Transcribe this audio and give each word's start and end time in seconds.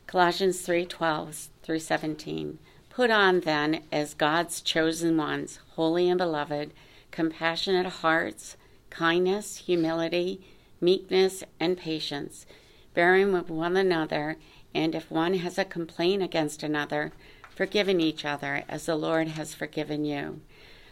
Colossians 0.06 0.62
3 0.62 0.86
12 0.86 1.50
through 1.64 1.80
17. 1.80 2.60
Put 3.00 3.12
on 3.12 3.40
then 3.40 3.84
as 3.94 4.14
God's 4.14 4.60
chosen 4.60 5.16
ones, 5.16 5.60
holy 5.76 6.10
and 6.10 6.18
beloved, 6.18 6.74
compassionate 7.12 7.86
hearts, 7.86 8.58
kindness, 8.90 9.56
humility, 9.56 10.42
meekness, 10.82 11.46
and 11.62 11.78
patience, 11.78 12.46
bearing 12.94 13.32
with 13.32 13.50
one 13.50 13.78
another, 13.78 14.36
and 14.76 14.94
if 14.94 15.10
one 15.10 15.36
has 15.36 15.58
a 15.58 15.64
complaint 15.64 16.22
against 16.22 16.62
another, 16.62 17.14
forgiving 17.56 18.02
each 18.02 18.26
other 18.26 18.66
as 18.68 18.86
the 18.86 18.98
Lord 18.98 19.30
has 19.30 19.54
forgiven 19.54 20.04
you. 20.04 20.42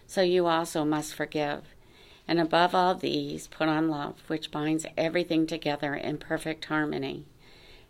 So 0.05 0.21
you 0.21 0.47
also 0.47 0.85
must 0.85 1.13
forgive. 1.13 1.63
And 2.25 2.39
above 2.39 2.73
all 2.73 2.95
these, 2.95 3.47
put 3.47 3.67
on 3.67 3.89
love, 3.89 4.15
which 4.27 4.49
binds 4.49 4.85
everything 4.95 5.45
together 5.45 5.93
in 5.93 6.19
perfect 6.19 6.63
harmony. 6.63 7.25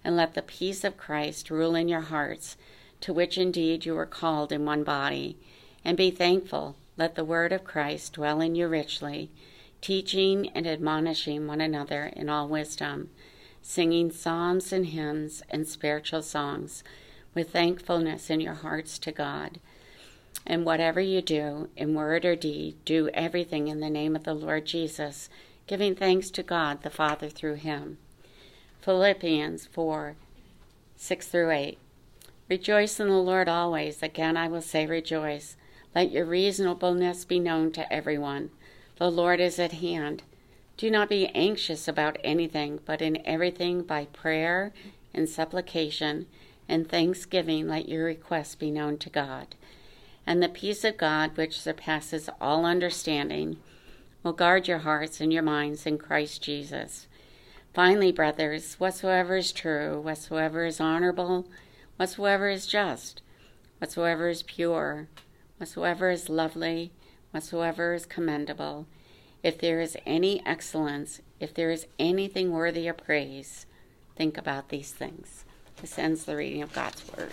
And 0.03 0.15
let 0.15 0.33
the 0.33 0.41
peace 0.41 0.83
of 0.83 0.97
Christ 0.97 1.51
rule 1.51 1.75
in 1.75 1.87
your 1.87 2.01
hearts 2.01 2.57
to 3.01 3.13
which 3.13 3.37
indeed 3.37 3.85
you 3.85 3.93
were 3.93 4.05
called 4.05 4.51
in 4.51 4.65
one 4.65 4.83
body. 4.83 5.37
And 5.83 5.95
be 5.95 6.11
thankful. 6.11 6.75
Let 6.97 7.15
the 7.15 7.25
word 7.25 7.53
of 7.53 7.63
Christ 7.63 8.13
dwell 8.13 8.41
in 8.41 8.55
you 8.55 8.67
richly, 8.67 9.29
teaching 9.81 10.49
and 10.49 10.65
admonishing 10.65 11.45
one 11.45 11.61
another 11.61 12.11
in 12.15 12.27
all 12.27 12.47
wisdom, 12.47 13.09
singing 13.61 14.11
psalms 14.11 14.73
and 14.73 14.87
hymns 14.87 15.43
and 15.49 15.67
spiritual 15.67 16.23
songs 16.23 16.83
with 17.35 17.51
thankfulness 17.51 18.31
in 18.31 18.41
your 18.41 18.55
hearts 18.55 18.97
to 18.97 19.11
God. 19.11 19.59
And 20.45 20.65
whatever 20.65 20.99
you 20.99 21.21
do, 21.21 21.69
in 21.77 21.93
word 21.93 22.25
or 22.25 22.35
deed, 22.35 22.75
do 22.83 23.09
everything 23.13 23.67
in 23.67 23.79
the 23.79 23.89
name 23.89 24.15
of 24.15 24.23
the 24.23 24.33
Lord 24.33 24.65
Jesus, 24.65 25.29
giving 25.67 25.93
thanks 25.93 26.31
to 26.31 26.41
God 26.41 26.81
the 26.81 26.89
Father 26.89 27.29
through 27.29 27.55
him. 27.55 27.99
Philippians 28.81 29.67
4 29.67 30.15
6 30.95 31.27
through 31.27 31.51
8. 31.51 31.77
Rejoice 32.49 32.99
in 32.99 33.09
the 33.09 33.15
Lord 33.15 33.49
always. 33.49 34.01
Again, 34.01 34.37
I 34.37 34.47
will 34.47 34.61
say 34.61 34.85
rejoice. 34.85 35.57
Let 35.93 36.11
your 36.11 36.25
reasonableness 36.25 37.25
be 37.25 37.39
known 37.39 37.71
to 37.73 37.91
everyone. 37.91 38.51
The 38.97 39.11
Lord 39.11 39.39
is 39.39 39.59
at 39.59 39.73
hand. 39.73 40.23
Do 40.77 40.89
not 40.89 41.09
be 41.09 41.27
anxious 41.29 41.87
about 41.87 42.17
anything, 42.23 42.79
but 42.85 43.01
in 43.01 43.25
everything 43.25 43.81
by 43.81 44.05
prayer 44.05 44.71
and 45.13 45.27
supplication 45.27 46.27
and 46.69 46.87
thanksgiving 46.87 47.67
let 47.67 47.89
your 47.89 48.05
requests 48.05 48.55
be 48.55 48.71
known 48.71 48.97
to 48.99 49.09
God. 49.09 49.55
And 50.25 50.41
the 50.41 50.49
peace 50.49 50.83
of 50.83 50.97
God, 50.97 51.35
which 51.35 51.59
surpasses 51.59 52.29
all 52.39 52.65
understanding, 52.65 53.57
will 54.23 54.33
guard 54.33 54.67
your 54.67 54.79
hearts 54.79 55.19
and 55.19 55.33
your 55.33 55.43
minds 55.43 55.85
in 55.85 55.97
Christ 55.97 56.41
Jesus. 56.41 57.07
Finally, 57.73 58.11
brothers, 58.11 58.75
whatsoever 58.75 59.37
is 59.37 59.51
true, 59.51 59.99
whatsoever 60.01 60.65
is 60.65 60.79
honorable, 60.79 61.47
whatsoever 61.97 62.47
is 62.47 62.67
just, 62.67 63.21
whatsoever 63.79 64.29
is 64.29 64.43
pure, 64.43 65.07
whatsoever 65.57 66.09
is 66.09 66.29
lovely, 66.29 66.91
whatsoever 67.31 67.93
is 67.93 68.05
commendable, 68.05 68.87
if 69.43 69.57
there 69.57 69.81
is 69.81 69.97
any 70.05 70.45
excellence, 70.45 71.21
if 71.39 71.53
there 71.53 71.71
is 71.71 71.87
anything 71.99 72.51
worthy 72.51 72.87
of 72.87 72.97
praise, 72.97 73.65
think 74.15 74.37
about 74.37 74.69
these 74.69 74.91
things. 74.91 75.43
This 75.81 75.97
ends 75.99 76.25
the 76.25 76.35
reading 76.35 76.61
of 76.61 76.73
God's 76.73 77.03
Word. 77.15 77.31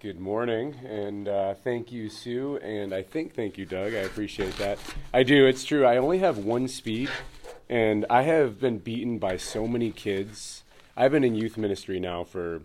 Good 0.00 0.18
morning, 0.18 0.76
and 0.84 1.28
uh, 1.28 1.54
thank 1.54 1.92
you, 1.92 2.08
Sue, 2.08 2.56
and 2.58 2.94
I 2.94 3.02
think 3.02 3.34
thank 3.34 3.58
you, 3.58 3.66
Doug. 3.66 3.92
I 3.94 3.98
appreciate 3.98 4.56
that. 4.56 4.78
I 5.12 5.22
do, 5.22 5.46
it's 5.46 5.64
true. 5.64 5.84
I 5.84 5.98
only 5.98 6.18
have 6.18 6.38
one 6.38 6.68
speed, 6.68 7.10
and 7.68 8.06
I 8.08 8.22
have 8.22 8.58
been 8.58 8.78
beaten 8.78 9.18
by 9.18 9.36
so 9.36 9.66
many 9.66 9.90
kids 9.90 10.62
I've 11.00 11.12
been 11.12 11.24
in 11.24 11.34
youth 11.34 11.56
ministry 11.56 11.98
now 11.98 12.24
for 12.24 12.60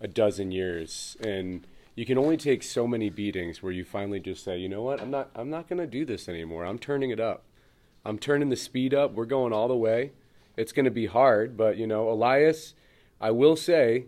a 0.00 0.08
dozen 0.08 0.50
years, 0.50 1.16
and 1.20 1.64
you 1.94 2.04
can 2.04 2.18
only 2.18 2.36
take 2.36 2.64
so 2.64 2.84
many 2.84 3.10
beatings 3.10 3.62
where 3.62 3.70
you 3.70 3.84
finally 3.84 4.18
just 4.18 4.42
say, 4.42 4.58
you 4.58 4.68
know 4.68 4.82
what, 4.82 5.00
I'm 5.00 5.12
not, 5.12 5.30
I'm 5.36 5.50
not 5.50 5.68
going 5.68 5.78
to 5.78 5.86
do 5.86 6.04
this 6.04 6.28
anymore. 6.28 6.66
I'm 6.66 6.80
turning 6.80 7.10
it 7.10 7.20
up. 7.20 7.44
I'm 8.04 8.18
turning 8.18 8.48
the 8.48 8.56
speed 8.56 8.92
up. 8.92 9.12
We're 9.12 9.24
going 9.24 9.52
all 9.52 9.68
the 9.68 9.76
way. 9.76 10.10
It's 10.56 10.72
going 10.72 10.86
to 10.86 10.90
be 10.90 11.06
hard, 11.06 11.56
but 11.56 11.76
you 11.76 11.86
know, 11.86 12.10
Elias, 12.10 12.74
I 13.20 13.30
will 13.30 13.54
say, 13.54 14.06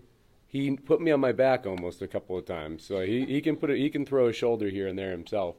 he 0.49 0.73
put 0.73 1.01
me 1.01 1.13
on 1.13 1.21
my 1.21 1.31
back 1.31 1.65
almost 1.65 2.03
a 2.03 2.09
couple 2.09 2.37
of 2.37 2.47
times. 2.47 2.85
So 2.85 3.03
he, 3.03 3.27
he 3.27 3.41
can 3.41 3.55
put 3.55 3.71
a, 3.71 3.77
he 3.77 3.91
can 3.91 4.05
throw 4.05 4.27
a 4.27 4.33
shoulder 4.33 4.71
here 4.71 4.89
and 4.89 4.99
there 4.99 5.13
himself. 5.13 5.55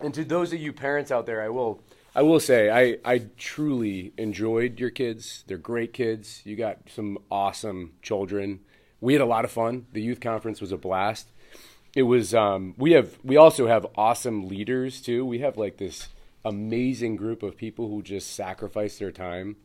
And 0.00 0.12
to 0.12 0.22
those 0.22 0.52
of 0.52 0.60
you 0.60 0.74
parents 0.74 1.10
out 1.10 1.24
there, 1.24 1.40
I 1.40 1.48
will 1.48 1.80
I 2.14 2.22
will 2.22 2.40
say 2.40 2.70
I, 2.70 2.98
I 3.10 3.26
truly 3.38 4.12
enjoyed 4.18 4.78
your 4.78 4.90
kids. 4.90 5.44
They're 5.46 5.56
great 5.56 5.92
kids. 5.92 6.42
You 6.44 6.56
got 6.56 6.78
some 6.94 7.18
awesome 7.30 7.92
children. 8.02 8.60
We 9.00 9.14
had 9.14 9.22
a 9.22 9.26
lot 9.26 9.44
of 9.44 9.50
fun. 9.50 9.86
The 9.92 10.02
youth 10.02 10.20
conference 10.20 10.60
was 10.60 10.72
a 10.72 10.76
blast. 10.76 11.28
It 11.94 12.02
was 12.02 12.34
um, 12.34 12.74
we 12.76 12.92
have 12.92 13.18
we 13.24 13.36
also 13.36 13.66
have 13.66 13.86
awesome 13.96 14.46
leaders 14.46 15.00
too. 15.00 15.24
We 15.24 15.38
have 15.38 15.56
like 15.56 15.78
this 15.78 16.08
amazing 16.44 17.16
group 17.16 17.42
of 17.42 17.56
people 17.56 17.88
who 17.88 18.02
just 18.02 18.34
sacrifice 18.34 18.98
their 18.98 19.12
time 19.12 19.56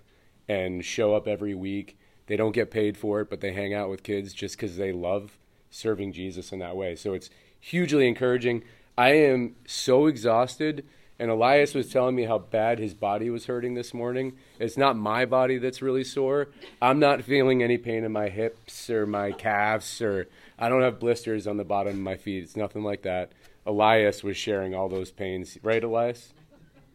and 0.47 0.85
show 0.85 1.15
up 1.15 1.27
every 1.27 1.53
week. 1.53 1.97
They 2.27 2.37
don't 2.37 2.51
get 2.51 2.71
paid 2.71 2.97
for 2.97 3.21
it, 3.21 3.29
but 3.29 3.41
they 3.41 3.53
hang 3.53 3.73
out 3.73 3.89
with 3.89 4.03
kids 4.03 4.33
just 4.33 4.55
because 4.55 4.77
they 4.77 4.91
love 4.91 5.37
serving 5.69 6.13
Jesus 6.13 6.51
in 6.51 6.59
that 6.59 6.75
way. 6.75 6.95
So 6.95 7.13
it's 7.13 7.29
hugely 7.59 8.07
encouraging. 8.07 8.63
I 8.97 9.09
am 9.09 9.55
so 9.65 10.07
exhausted 10.07 10.85
and 11.19 11.31
Elias 11.31 11.73
was 11.73 11.91
telling 11.91 12.15
me 12.15 12.23
how 12.23 12.37
bad 12.37 12.79
his 12.79 12.93
body 12.93 13.29
was 13.29 13.45
hurting 13.45 13.73
this 13.73 13.93
morning. 13.93 14.37
It's 14.59 14.77
not 14.77 14.95
my 14.95 15.25
body 15.25 15.57
that's 15.57 15.81
really 15.81 16.03
sore. 16.03 16.49
I'm 16.81 16.99
not 16.99 17.23
feeling 17.23 17.63
any 17.63 17.77
pain 17.77 18.03
in 18.03 18.11
my 18.11 18.29
hips 18.29 18.89
or 18.89 19.05
my 19.05 19.31
calves, 19.31 20.01
or 20.01 20.27
I 20.59 20.69
don't 20.69 20.83
have 20.83 20.99
blisters 20.99 21.47
on 21.47 21.57
the 21.57 21.63
bottom 21.63 21.93
of 21.93 21.99
my 21.99 22.17
feet. 22.17 22.43
It's 22.43 22.55
nothing 22.55 22.83
like 22.83 23.01
that. 23.01 23.31
Elias 23.65 24.23
was 24.23 24.37
sharing 24.37 24.75
all 24.75 24.89
those 24.89 25.11
pains. 25.11 25.57
Right, 25.63 25.83
Elias? 25.83 26.33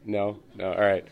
No? 0.04 0.38
No? 0.54 0.72
All 0.72 0.80
right. 0.80 1.06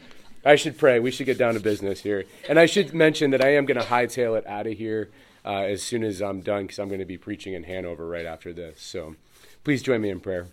I 0.44 0.56
should 0.56 0.78
pray. 0.78 1.00
We 1.00 1.10
should 1.10 1.26
get 1.26 1.36
down 1.36 1.54
to 1.54 1.60
business 1.60 2.00
here. 2.00 2.24
And 2.48 2.58
I 2.58 2.66
should 2.66 2.94
mention 2.94 3.30
that 3.32 3.44
I 3.44 3.54
am 3.56 3.66
going 3.66 3.78
to 3.78 3.86
hightail 3.86 4.38
it 4.38 4.46
out 4.46 4.66
of 4.66 4.72
here 4.72 5.10
uh, 5.44 5.62
as 5.64 5.82
soon 5.82 6.02
as 6.02 6.22
I'm 6.22 6.40
done 6.40 6.62
because 6.62 6.78
I'm 6.78 6.88
going 6.88 7.00
to 7.00 7.06
be 7.06 7.18
preaching 7.18 7.54
in 7.54 7.64
Hanover 7.64 8.06
right 8.06 8.24
after 8.24 8.52
this. 8.52 8.80
So 8.80 9.16
please 9.64 9.82
join 9.82 10.00
me 10.00 10.08
in 10.08 10.20
prayer. 10.20 10.46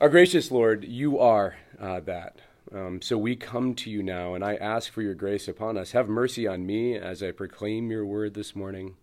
Our 0.00 0.08
gracious 0.08 0.50
Lord, 0.50 0.84
you 0.84 1.18
are 1.18 1.56
uh, 1.78 2.00
that. 2.00 2.36
Um, 2.74 3.02
so 3.02 3.18
we 3.18 3.36
come 3.36 3.74
to 3.74 3.90
you 3.90 4.02
now, 4.02 4.32
and 4.32 4.42
I 4.42 4.54
ask 4.54 4.90
for 4.90 5.02
your 5.02 5.12
grace 5.12 5.46
upon 5.46 5.76
us. 5.76 5.92
Have 5.92 6.08
mercy 6.08 6.46
on 6.46 6.64
me 6.64 6.96
as 6.96 7.22
I 7.22 7.32
proclaim 7.32 7.90
your 7.90 8.06
word 8.06 8.32
this 8.32 8.56
morning. 8.56 8.94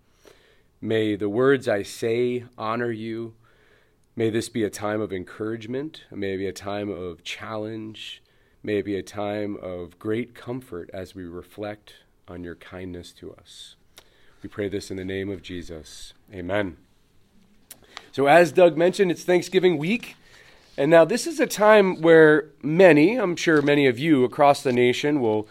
May 0.82 1.16
the 1.16 1.30
words 1.30 1.68
I 1.68 1.84
say 1.84 2.46
honor 2.58 2.90
you. 2.90 3.36
May 4.16 4.32
this 4.32 4.50
be 4.50 4.64
a 4.64 4.72
time 4.72 5.00
of 5.00 5.14
encouragement. 5.14 6.06
May 6.10 6.34
it 6.34 6.38
be 6.38 6.48
a 6.48 6.52
time 6.52 6.90
of 6.90 7.24
challenge. 7.24 8.24
May 8.64 8.80
it 8.80 8.86
be 8.86 8.96
a 8.96 9.04
time 9.04 9.56
of 9.62 10.00
great 10.00 10.34
comfort 10.34 10.90
as 10.92 11.14
we 11.14 11.26
reflect 11.26 11.94
on 12.28 12.44
your 12.44 12.56
kindness 12.56 13.12
to 13.20 13.36
us. 13.36 13.76
We 14.42 14.50
pray 14.50 14.68
this 14.68 14.90
in 14.90 14.98
the 14.98 15.06
name 15.06 15.30
of 15.30 15.44
Jesus. 15.44 16.14
Amen. 16.34 16.78
So, 18.12 18.26
as 18.26 18.52
Doug 18.52 18.78
mentioned, 18.78 19.12
it's 19.12 19.24
Thanksgiving 19.24 19.78
week. 19.78 20.16
And 20.78 20.92
now 20.92 21.06
this 21.06 21.26
is 21.26 21.40
a 21.40 21.48
time 21.48 22.02
where 22.02 22.52
many, 22.62 23.18
I'm 23.18 23.36
sure 23.36 23.62
many 23.62 23.88
of 23.88 23.98
you 23.98 24.24
across 24.24 24.62
the 24.62 24.72
nation 24.72 25.20
will 25.20 25.48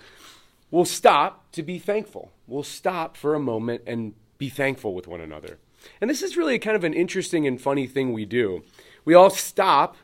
will 0.70 0.84
stop 0.84 1.50
to 1.52 1.62
be 1.62 1.78
thankful. 1.78 2.32
We'll 2.46 2.62
stop 2.62 3.17
for 3.17 3.34
a 3.34 3.40
moment 3.40 3.82
and 3.87 4.14
be 4.38 4.49
thankful 4.49 4.94
with 4.94 5.06
one 5.06 5.20
another. 5.20 5.58
And 6.00 6.11
this 6.11 6.23
is 6.23 6.37
really 6.37 6.58
kind 6.58 6.76
of 6.76 6.84
an 6.84 6.93
interesting 6.93 7.46
and 7.46 7.61
funny 7.61 7.87
thing 7.87 8.12
we 8.12 8.25
do. 8.25 8.62
We 9.05 9.14
all 9.14 9.31
stop 9.31 9.96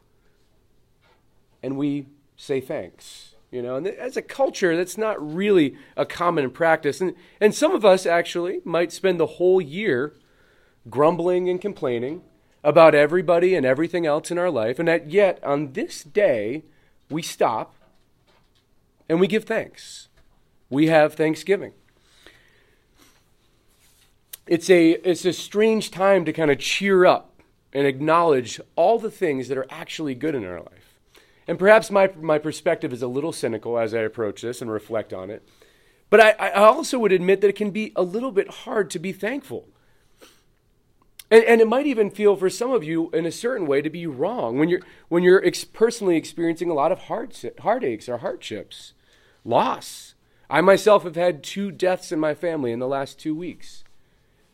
and 1.62 1.76
we 1.76 2.06
say 2.36 2.60
thanks. 2.60 3.34
You 3.50 3.60
know, 3.60 3.76
and 3.76 3.86
as 3.86 4.16
a 4.16 4.22
culture, 4.22 4.74
that's 4.76 4.96
not 4.96 5.20
really 5.20 5.76
a 5.94 6.06
common 6.06 6.50
practice. 6.50 7.02
And, 7.02 7.14
and 7.38 7.54
some 7.54 7.74
of 7.74 7.84
us 7.84 8.06
actually 8.06 8.60
might 8.64 8.92
spend 8.92 9.20
the 9.20 9.26
whole 9.26 9.60
year 9.60 10.14
grumbling 10.88 11.50
and 11.50 11.60
complaining 11.60 12.22
about 12.64 12.94
everybody 12.94 13.54
and 13.54 13.66
everything 13.66 14.06
else 14.06 14.30
in 14.30 14.38
our 14.38 14.50
life, 14.50 14.78
and 14.78 14.88
that 14.88 15.10
yet 15.10 15.42
on 15.42 15.72
this 15.72 16.04
day 16.04 16.64
we 17.10 17.22
stop 17.22 17.74
and 19.08 19.20
we 19.20 19.26
give 19.26 19.44
thanks. 19.44 20.08
We 20.70 20.86
have 20.86 21.14
thanksgiving. 21.14 21.72
it's 24.46 24.68
a 24.68 24.90
it's 25.08 25.24
a 25.24 25.32
strange 25.32 25.90
time 25.90 26.24
to 26.24 26.32
kind 26.32 26.50
of 26.50 26.58
cheer 26.58 27.06
up 27.06 27.40
and 27.72 27.86
acknowledge 27.86 28.60
all 28.76 28.98
the 28.98 29.10
things 29.10 29.48
that 29.48 29.56
are 29.56 29.66
actually 29.70 30.14
good 30.14 30.34
in 30.34 30.44
our 30.44 30.60
life. 30.60 30.98
And 31.46 31.58
perhaps 31.58 31.90
my 31.90 32.10
my 32.20 32.38
perspective 32.38 32.92
is 32.92 33.02
a 33.02 33.06
little 33.08 33.32
cynical 33.32 33.78
as 33.78 33.94
I 33.94 34.00
approach 34.00 34.42
this 34.42 34.60
and 34.60 34.70
reflect 34.70 35.12
on 35.12 35.30
it. 35.30 35.46
But 36.10 36.20
I, 36.20 36.30
I 36.32 36.64
also 36.64 36.98
would 36.98 37.12
admit 37.12 37.40
that 37.40 37.48
it 37.48 37.56
can 37.56 37.70
be 37.70 37.92
a 37.96 38.02
little 38.02 38.32
bit 38.32 38.50
hard 38.50 38.90
to 38.90 38.98
be 38.98 39.12
thankful. 39.12 39.68
And, 41.32 41.44
and 41.44 41.60
it 41.62 41.66
might 41.66 41.86
even 41.86 42.10
feel 42.10 42.36
for 42.36 42.50
some 42.50 42.72
of 42.72 42.84
you 42.84 43.08
in 43.12 43.24
a 43.24 43.32
certain 43.32 43.66
way 43.66 43.80
to 43.80 43.88
be 43.88 44.06
wrong 44.06 44.58
when 44.58 44.68
you're, 44.68 44.82
when 45.08 45.22
you're 45.22 45.42
ex- 45.42 45.64
personally 45.64 46.14
experiencing 46.14 46.68
a 46.68 46.74
lot 46.74 46.92
of 46.92 47.04
heart, 47.04 47.42
heartaches 47.60 48.06
or 48.06 48.18
hardships, 48.18 48.92
loss. 49.42 50.14
I 50.50 50.60
myself 50.60 51.04
have 51.04 51.16
had 51.16 51.42
two 51.42 51.70
deaths 51.70 52.12
in 52.12 52.20
my 52.20 52.34
family 52.34 52.70
in 52.70 52.80
the 52.80 52.86
last 52.86 53.18
two 53.18 53.34
weeks. 53.34 53.82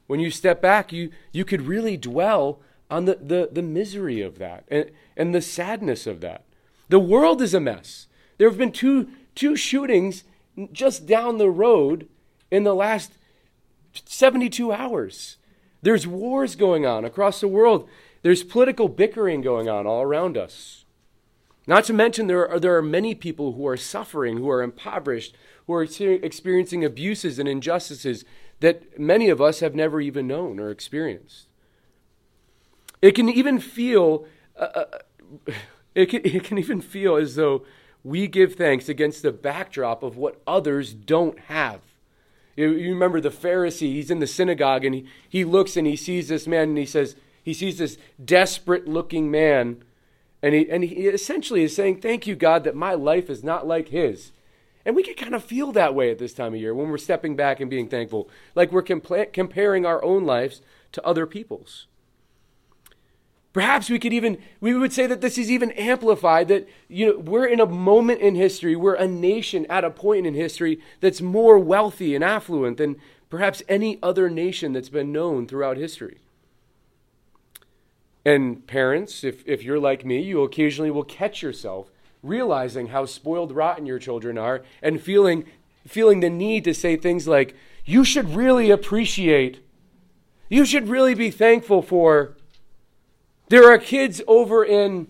When 0.07 0.21
you 0.21 0.31
step 0.31 0.63
back, 0.63 0.93
you, 0.93 1.11
you 1.33 1.45
could 1.45 1.63
really 1.63 1.97
dwell 1.97 2.61
on 2.89 3.07
the, 3.07 3.19
the, 3.21 3.49
the 3.51 3.61
misery 3.61 4.23
of 4.23 4.39
that 4.39 4.63
and, 4.69 4.93
and 5.17 5.35
the 5.35 5.43
sadness 5.43 6.07
of 6.07 6.21
that. 6.21 6.45
The 6.91 7.01
world 7.01 7.43
is 7.43 7.55
a 7.55 7.61
mess. 7.61 8.07
There 8.37 8.49
have 8.49 8.57
been 8.57 8.71
two, 8.71 9.09
two 9.35 9.57
shootings 9.57 10.23
just 10.71 11.07
down 11.07 11.39
the 11.39 11.51
road 11.51 12.09
in 12.53 12.63
the 12.63 12.75
last 12.75 13.15
72 14.05 14.71
hours. 14.73 15.39
There's 15.83 16.07
wars 16.07 16.57
going 16.57 16.87
on 16.87 17.05
across 17.05 17.41
the 17.41 17.49
world. 17.49 17.89
There's 18.23 18.43
political 18.43 18.89
bickering 18.89 19.43
going 19.43 19.69
on 19.69 19.87
all 19.87 20.03
around 20.03 20.37
us. 20.37 20.85
Not 21.67 21.85
to 21.85 21.93
mention, 21.93 22.27
there 22.27 22.49
are, 22.49 22.59
there 22.59 22.77
are 22.77 22.83
many 22.83 23.15
people 23.15 23.53
who 23.53 23.67
are 23.67 23.77
suffering, 23.77 24.39
who 24.39 24.49
are 24.49 24.63
impoverished, 24.63 25.37
who 25.67 25.75
are 25.75 25.83
experiencing 25.83 26.85
abuses 26.85 27.39
and 27.39 27.49
injustices 27.49 28.25
that 28.61 28.99
many 28.99 29.29
of 29.29 29.41
us 29.41 29.61
have 29.61 29.75
never 29.75 30.01
even 30.01 30.27
known 30.27 30.59
or 30.59 30.71
experienced. 30.71 31.47
It 33.03 33.13
can 33.13 33.29
even 33.29 33.61
feel, 33.61 34.27
uh, 34.59 34.69
uh 34.75 35.53
it, 35.95 36.07
can, 36.07 36.23
it 36.25 36.43
can 36.43 36.59
even 36.59 36.81
feel 36.81 37.17
as 37.17 37.37
though 37.37 37.65
we 38.03 38.27
give 38.27 38.55
thanks 38.55 38.89
against 38.89 39.23
the 39.23 39.31
backdrop 39.31 40.03
of 40.03 40.17
what 40.17 40.41
others 40.47 40.95
don't 40.95 41.39
have. 41.41 41.83
You, 42.59 42.73
you 42.73 42.91
remember 42.91 43.21
the 43.21 43.31
Pharisee, 43.31 43.93
he's 43.93 44.11
in 44.11 44.19
the 44.19 44.27
synagogue 44.27 44.85
and 44.85 44.93
he, 44.93 45.07
he 45.29 45.45
looks 45.45 45.77
and 45.77 45.87
he 45.87 45.95
sees 45.95 46.27
this 46.27 46.49
man 46.49 46.71
and 46.71 46.79
he 46.79 46.87
says, 46.87 47.15
he 47.41 47.55
sees 47.55 47.79
this 47.79 47.97
desperate 48.23 48.89
looking 48.89 49.31
man 49.31 49.85
and 50.43 50.55
he, 50.55 50.69
and 50.69 50.83
he 50.83 51.07
essentially 51.07 51.63
is 51.63 51.75
saying, 51.75 52.01
Thank 52.01 52.27
you, 52.27 52.35
God, 52.35 52.65
that 52.65 52.75
my 52.75 52.95
life 52.95 53.31
is 53.31 53.45
not 53.45 53.67
like 53.67 53.89
his. 53.89 54.33
And 54.85 54.97
we 54.97 55.05
can 55.05 55.15
kind 55.15 55.37
of 55.37 55.45
feel 55.45 55.71
that 55.73 55.95
way 55.95 56.11
at 56.11 56.19
this 56.19 56.33
time 56.33 56.55
of 56.55 56.61
year 56.61 56.75
when 56.75 56.89
we're 56.89 56.99
stepping 56.99 57.37
back 57.37 57.61
and 57.61 57.71
being 57.71 57.89
thankful, 57.89 58.29
like 58.55 58.73
we're 58.73 58.83
comparing 58.83 59.87
our 59.87 60.03
own 60.03 60.25
lives 60.25 60.61
to 60.93 61.05
other 61.07 61.27
people's. 61.27 61.87
Perhaps 63.59 63.91
we 63.91 63.99
could 63.99 64.13
even 64.13 64.39
we 64.61 64.73
would 64.73 64.93
say 64.93 65.09
that 65.09 65.21
this 65.21 65.37
is 65.37 65.51
even 65.51 65.73
amplified 65.73 66.47
that 66.47 66.69
you 66.87 67.07
know 67.07 67.19
we're 67.19 67.45
in 67.45 67.59
a 67.59 67.67
moment 67.67 68.21
in 68.21 68.37
history, 68.37 68.77
we're 68.77 68.95
a 68.95 69.09
nation 69.09 69.67
at 69.69 69.83
a 69.83 69.91
point 69.91 70.29
in 70.29 70.35
history 70.35 70.79
that's 71.01 71.21
more 71.21 71.59
wealthy 71.59 72.15
and 72.15 72.23
affluent 72.23 72.77
than 72.77 72.95
perhaps 73.29 73.61
any 73.69 73.99
other 74.01 74.31
nation 74.31 74.73
that's 74.73 74.91
been 74.91 75.11
known 75.11 75.49
throughout 75.49 75.77
history. 75.77 76.19
And 78.25 78.65
parents, 78.65 79.25
if, 79.25 79.43
if 79.45 79.65
you're 79.65 79.81
like 79.81 80.05
me, 80.05 80.23
you 80.23 80.45
occasionally 80.45 80.93
will 80.93 81.03
catch 81.03 81.43
yourself 81.43 81.91
realizing 82.23 82.87
how 82.87 83.07
spoiled 83.07 83.51
rotten 83.51 83.87
your 83.87 83.99
children 83.99 84.39
are 84.39 84.63
and 84.81 85.03
feeling 85.03 85.45
feeling 85.85 86.21
the 86.21 86.31
need 86.31 86.63
to 86.63 86.73
say 86.73 86.97
things 86.97 87.27
like, 87.27 87.57
you 87.85 88.05
should 88.05 88.37
really 88.37 88.71
appreciate, 88.71 89.59
you 90.49 90.65
should 90.65 90.89
really 90.89 91.15
be 91.15 91.33
thankful 91.33 91.83
for 91.83 92.37
there 93.49 93.71
are 93.71 93.79
kids 93.79 94.21
over 94.27 94.65
in 94.65 95.09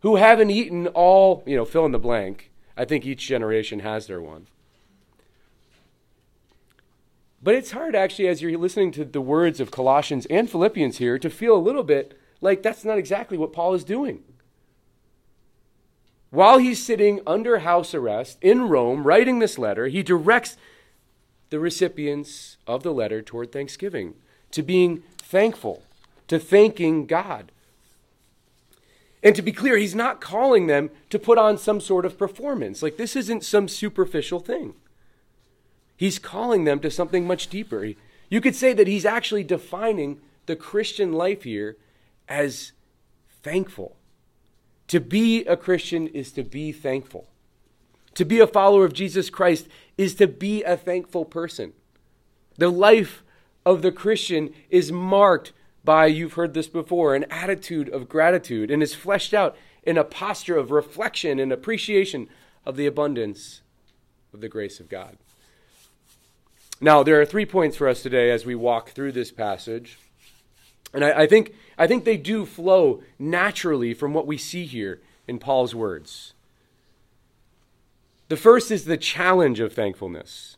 who 0.00 0.16
haven't 0.16 0.50
eaten 0.50 0.86
all, 0.88 1.42
you 1.46 1.56
know, 1.56 1.64
fill 1.64 1.86
in 1.86 1.92
the 1.92 1.98
blank. 1.98 2.50
I 2.76 2.84
think 2.84 3.04
each 3.04 3.26
generation 3.26 3.80
has 3.80 4.06
their 4.06 4.20
one. 4.20 4.46
But 7.42 7.54
it's 7.54 7.70
hard 7.70 7.94
actually 7.94 8.28
as 8.28 8.42
you're 8.42 8.58
listening 8.58 8.90
to 8.92 9.04
the 9.04 9.20
words 9.20 9.60
of 9.60 9.70
Colossians 9.70 10.26
and 10.26 10.50
Philippians 10.50 10.98
here 10.98 11.18
to 11.18 11.30
feel 11.30 11.56
a 11.56 11.58
little 11.58 11.84
bit 11.84 12.18
like 12.40 12.62
that's 12.62 12.84
not 12.84 12.98
exactly 12.98 13.38
what 13.38 13.52
Paul 13.52 13.74
is 13.74 13.84
doing. 13.84 14.22
While 16.30 16.58
he's 16.58 16.84
sitting 16.84 17.20
under 17.26 17.58
house 17.58 17.94
arrest 17.94 18.38
in 18.42 18.68
Rome 18.68 19.06
writing 19.06 19.38
this 19.38 19.58
letter, 19.58 19.86
he 19.86 20.02
directs 20.02 20.56
the 21.50 21.60
recipients 21.60 22.56
of 22.66 22.82
the 22.82 22.92
letter 22.92 23.22
toward 23.22 23.52
thanksgiving, 23.52 24.14
to 24.50 24.62
being 24.62 25.02
thankful, 25.18 25.84
to 26.28 26.38
thanking 26.38 27.06
God. 27.06 27.52
And 29.22 29.34
to 29.34 29.42
be 29.42 29.52
clear, 29.52 29.76
he's 29.76 29.94
not 29.94 30.20
calling 30.20 30.66
them 30.66 30.90
to 31.10 31.18
put 31.18 31.38
on 31.38 31.58
some 31.58 31.80
sort 31.80 32.04
of 32.04 32.18
performance. 32.18 32.82
Like, 32.82 32.96
this 32.96 33.16
isn't 33.16 33.44
some 33.44 33.68
superficial 33.68 34.40
thing. 34.40 34.74
He's 35.96 36.18
calling 36.18 36.64
them 36.64 36.80
to 36.80 36.90
something 36.90 37.26
much 37.26 37.48
deeper. 37.48 37.92
You 38.28 38.40
could 38.40 38.54
say 38.54 38.72
that 38.72 38.86
he's 38.86 39.06
actually 39.06 39.44
defining 39.44 40.20
the 40.46 40.56
Christian 40.56 41.12
life 41.12 41.42
here 41.44 41.76
as 42.28 42.72
thankful. 43.42 43.96
To 44.88 45.00
be 45.00 45.44
a 45.46 45.56
Christian 45.56 46.06
is 46.08 46.30
to 46.32 46.42
be 46.42 46.70
thankful. 46.70 47.26
To 48.14 48.24
be 48.24 48.40
a 48.40 48.46
follower 48.46 48.84
of 48.84 48.92
Jesus 48.92 49.30
Christ 49.30 49.68
is 49.98 50.14
to 50.16 50.26
be 50.26 50.62
a 50.62 50.76
thankful 50.76 51.24
person. 51.24 51.72
The 52.58 52.70
life 52.70 53.22
of 53.64 53.82
the 53.82 53.92
Christian 53.92 54.54
is 54.70 54.92
marked 54.92 55.52
by, 55.86 56.04
you've 56.06 56.34
heard 56.34 56.52
this 56.52 56.68
before, 56.68 57.14
an 57.14 57.24
attitude 57.30 57.88
of 57.88 58.10
gratitude 58.10 58.70
and 58.70 58.82
is 58.82 58.94
fleshed 58.94 59.32
out 59.32 59.56
in 59.82 59.96
a 59.96 60.04
posture 60.04 60.58
of 60.58 60.70
reflection 60.70 61.38
and 61.38 61.50
appreciation 61.50 62.28
of 62.66 62.76
the 62.76 62.86
abundance 62.86 63.62
of 64.34 64.42
the 64.42 64.48
grace 64.50 64.80
of 64.80 64.90
God. 64.90 65.16
Now, 66.78 67.02
there 67.02 67.18
are 67.18 67.24
three 67.24 67.46
points 67.46 67.76
for 67.76 67.88
us 67.88 68.02
today 68.02 68.30
as 68.30 68.44
we 68.44 68.54
walk 68.54 68.90
through 68.90 69.12
this 69.12 69.32
passage. 69.32 69.98
And 70.92 71.04
I, 71.04 71.22
I, 71.22 71.26
think, 71.26 71.54
I 71.78 71.86
think 71.86 72.04
they 72.04 72.18
do 72.18 72.44
flow 72.44 73.02
naturally 73.18 73.94
from 73.94 74.12
what 74.12 74.26
we 74.26 74.36
see 74.36 74.66
here 74.66 75.00
in 75.26 75.38
Paul's 75.38 75.74
words. 75.74 76.34
The 78.28 78.36
first 78.36 78.70
is 78.70 78.84
the 78.84 78.96
challenge 78.96 79.60
of 79.60 79.72
thankfulness. 79.72 80.56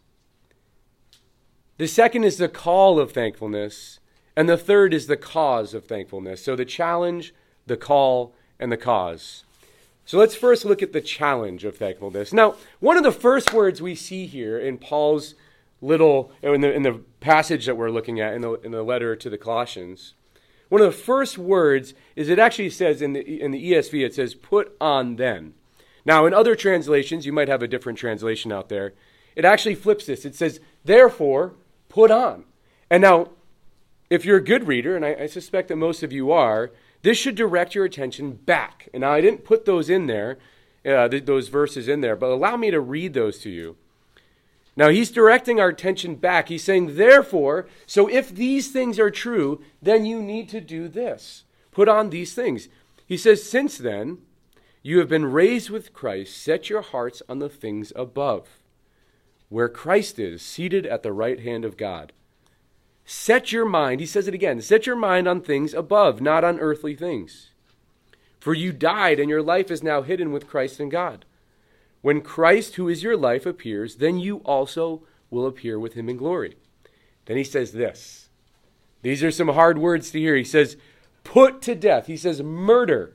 The 1.77 1.87
second 1.87 2.25
is 2.25 2.39
the 2.39 2.49
call 2.49 2.99
of 2.99 3.13
thankfulness. 3.13 4.01
And 4.39 4.49
the 4.49 4.57
third 4.57 4.95
is 4.95 5.09
the 5.09 5.17
cause 5.17 5.75
of 5.75 5.87
thankfulness. 5.87 6.45
So 6.45 6.55
the 6.55 6.65
challenge, 6.65 7.35
the 7.67 7.77
call, 7.77 8.37
and 8.61 8.71
the 8.71 8.77
cause. 8.77 9.43
So 10.05 10.17
let's 10.17 10.37
first 10.37 10.65
look 10.65 10.81
at 10.81 10.93
the 10.93 11.01
challenge 11.01 11.65
of 11.65 11.77
thankfulness. 11.77 12.33
Now, 12.33 12.55
one 12.79 12.97
of 12.97 13.03
the 13.03 13.11
first 13.11 13.53
words 13.53 13.83
we 13.83 13.97
see 13.97 14.27
here 14.27 14.57
in 14.57 14.79
Paul's 14.79 15.35
little, 15.81 16.31
in 16.41 16.61
the, 16.61 16.73
in 16.73 16.85
the 16.85 17.01
passage 17.19 17.67
that 17.67 17.77
we're 17.77 17.91
looking 17.91 18.21
at 18.21 18.33
in 18.33 18.43
the, 18.43 18.53
in 18.61 18.71
the 18.71 18.85
letter 18.85 19.17
to 19.17 19.29
the 19.29 19.39
Colossians, 19.39 20.15
one 20.69 20.83
of 20.83 20.87
the 20.87 20.97
first 20.97 21.37
words 21.37 21.95
is 22.15 22.29
it 22.29 22.39
actually 22.39 22.71
says 22.71 23.03
in 23.03 23.15
the, 23.15 23.43
in 23.43 23.51
the 23.51 23.73
ESV, 23.73 24.07
it 24.07 24.15
says, 24.15 24.37
put 24.37 24.77
on 24.81 25.17
then. 25.17 25.55
Now, 26.05 26.27
in 26.27 26.33
other 26.33 26.55
translations, 26.55 27.27
you 27.27 27.33
might 27.33 27.49
have 27.49 27.65
a 27.65 27.69
different 27.69 27.99
translation 27.99 28.53
out 28.53 28.69
there. 28.69 28.95
It 29.35 29.45
actually 29.45 29.75
flips 29.75 30.07
this. 30.07 30.25
It 30.25 30.37
says, 30.37 30.61
therefore, 30.85 31.55
put 31.89 32.13
on. 32.13 32.45
And 32.89 33.03
now, 33.03 33.31
if 34.11 34.25
you're 34.25 34.39
a 34.39 34.45
good 34.45 34.67
reader, 34.67 34.97
and 34.97 35.05
I, 35.05 35.15
I, 35.21 35.27
suspect 35.27 35.69
that 35.69 35.77
most 35.77 36.03
of 36.03 36.13
you 36.13 36.33
are, 36.33 36.71
this 37.03 37.19
should 37.19 37.35
direct 37.35 37.75
your 37.75 37.85
attention 37.85 38.33
back. 38.33 38.89
And 38.93 39.03
now 39.03 39.13
I 39.13 39.21
didn't 39.21 39.45
put 39.45 39.65
those 39.65 39.91
in 39.91 40.07
there, 40.07 40.39
uh, 40.87 41.09
th- 41.09 41.27
those 41.27 41.49
verses 41.49 41.89
in 41.89 42.01
there, 42.01 42.17
but 42.17 42.31
allow 42.31 42.57
me 42.57 42.71
to 42.71 42.81
read 42.81 43.15
those 43.15 43.39
to 43.41 43.51
you. 43.51 43.77
Now 44.77 44.89
he's 44.89 45.11
directing 45.11 45.61
our 45.61 45.69
attention 45.69 46.15
back. 46.15 46.49
He's 46.49 46.65
saying, 46.65 46.97
therefore, 46.97 47.67
so 47.87 48.09
if 48.09 48.35
these 48.35 48.71
things 48.71 48.99
are 48.99 49.11
true, 49.11 49.61
then 49.83 50.07
you 50.07 50.23
need 50.23 50.49
to 50.51 50.61
do 50.61 50.89
this. 50.89 51.45
Put 51.73 51.89
on 51.89 52.11
these 52.11 52.33
things. 52.33 52.69
He 53.05 53.17
says, 53.17 53.49
since 53.49 53.77
then, 53.77 54.19
you 54.83 55.01
have 55.01 55.09
been 55.09 55.27
raised 55.27 55.71
with 55.71 55.93
Christ, 55.93 56.41
set 56.41 56.71
your 56.71 56.83
hearts 56.83 57.23
on 57.29 57.41
the 57.41 57.49
things 57.49 57.93
above, 57.97 58.49
where 59.49 59.69
Christ 59.69 60.19
is, 60.19 60.43
seated 60.43 60.87
at 60.87 61.03
the 61.03 61.13
right 61.13 61.41
hand 61.41 61.65
of 61.65 61.77
God. 61.77 62.13
Set 63.11 63.53
your 63.53 63.65
mind, 63.65 64.01
he 64.01 64.07
says 64.07 64.29
it 64.29 64.35
again, 64.35 64.61
set 64.61 64.85
your 64.85 64.95
mind 64.95 65.27
on 65.27 65.41
things 65.41 65.73
above, 65.73 66.21
not 66.21 66.45
on 66.45 66.61
earthly 66.61 66.95
things. 66.95 67.53
For 68.39 68.53
you 68.53 68.71
died, 68.71 69.19
and 69.19 69.31
your 69.31 69.41
life 69.41 69.71
is 69.71 69.83
now 69.83 70.03
hidden 70.03 70.31
with 70.31 70.47
Christ 70.47 70.79
in 70.79 70.91
God. 70.91 71.25
When 72.03 72.21
Christ, 72.21 72.75
who 72.75 72.87
is 72.87 73.03
your 73.03 73.17
life, 73.17 73.47
appears, 73.47 73.97
then 73.97 74.19
you 74.19 74.43
also 74.45 75.05
will 75.31 75.47
appear 75.47 75.81
with 75.81 75.95
him 75.95 76.11
in 76.11 76.19
glory. 76.19 76.57
Then 77.25 77.39
he 77.39 77.45
says 77.45 77.73
this. 77.73 78.29
These 79.01 79.25
are 79.25 79.31
some 79.31 79.49
hard 79.49 79.79
words 79.79 80.11
to 80.11 80.21
hear. 80.21 80.37
He 80.37 80.45
says, 80.45 80.77
put 81.25 81.63
to 81.63 81.75
death. 81.75 82.09
He 82.09 82.17
says, 82.19 82.43
murder 82.43 83.15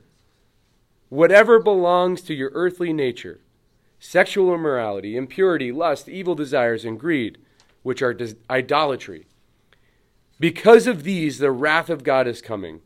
whatever 1.08 1.60
belongs 1.60 2.20
to 2.22 2.34
your 2.34 2.50
earthly 2.52 2.92
nature 2.92 3.38
sexual 4.00 4.52
immorality, 4.52 5.16
impurity, 5.16 5.70
lust, 5.70 6.08
evil 6.08 6.34
desires, 6.34 6.84
and 6.84 6.98
greed, 6.98 7.38
which 7.84 8.02
are 8.02 8.18
idolatry. 8.50 9.26
Because 10.40 10.86
of 10.86 11.04
these, 11.04 11.38
the 11.38 11.50
wrath 11.50 11.88
of 11.88 12.04
God 12.04 12.26
is 12.26 12.42
coming. 12.42 12.80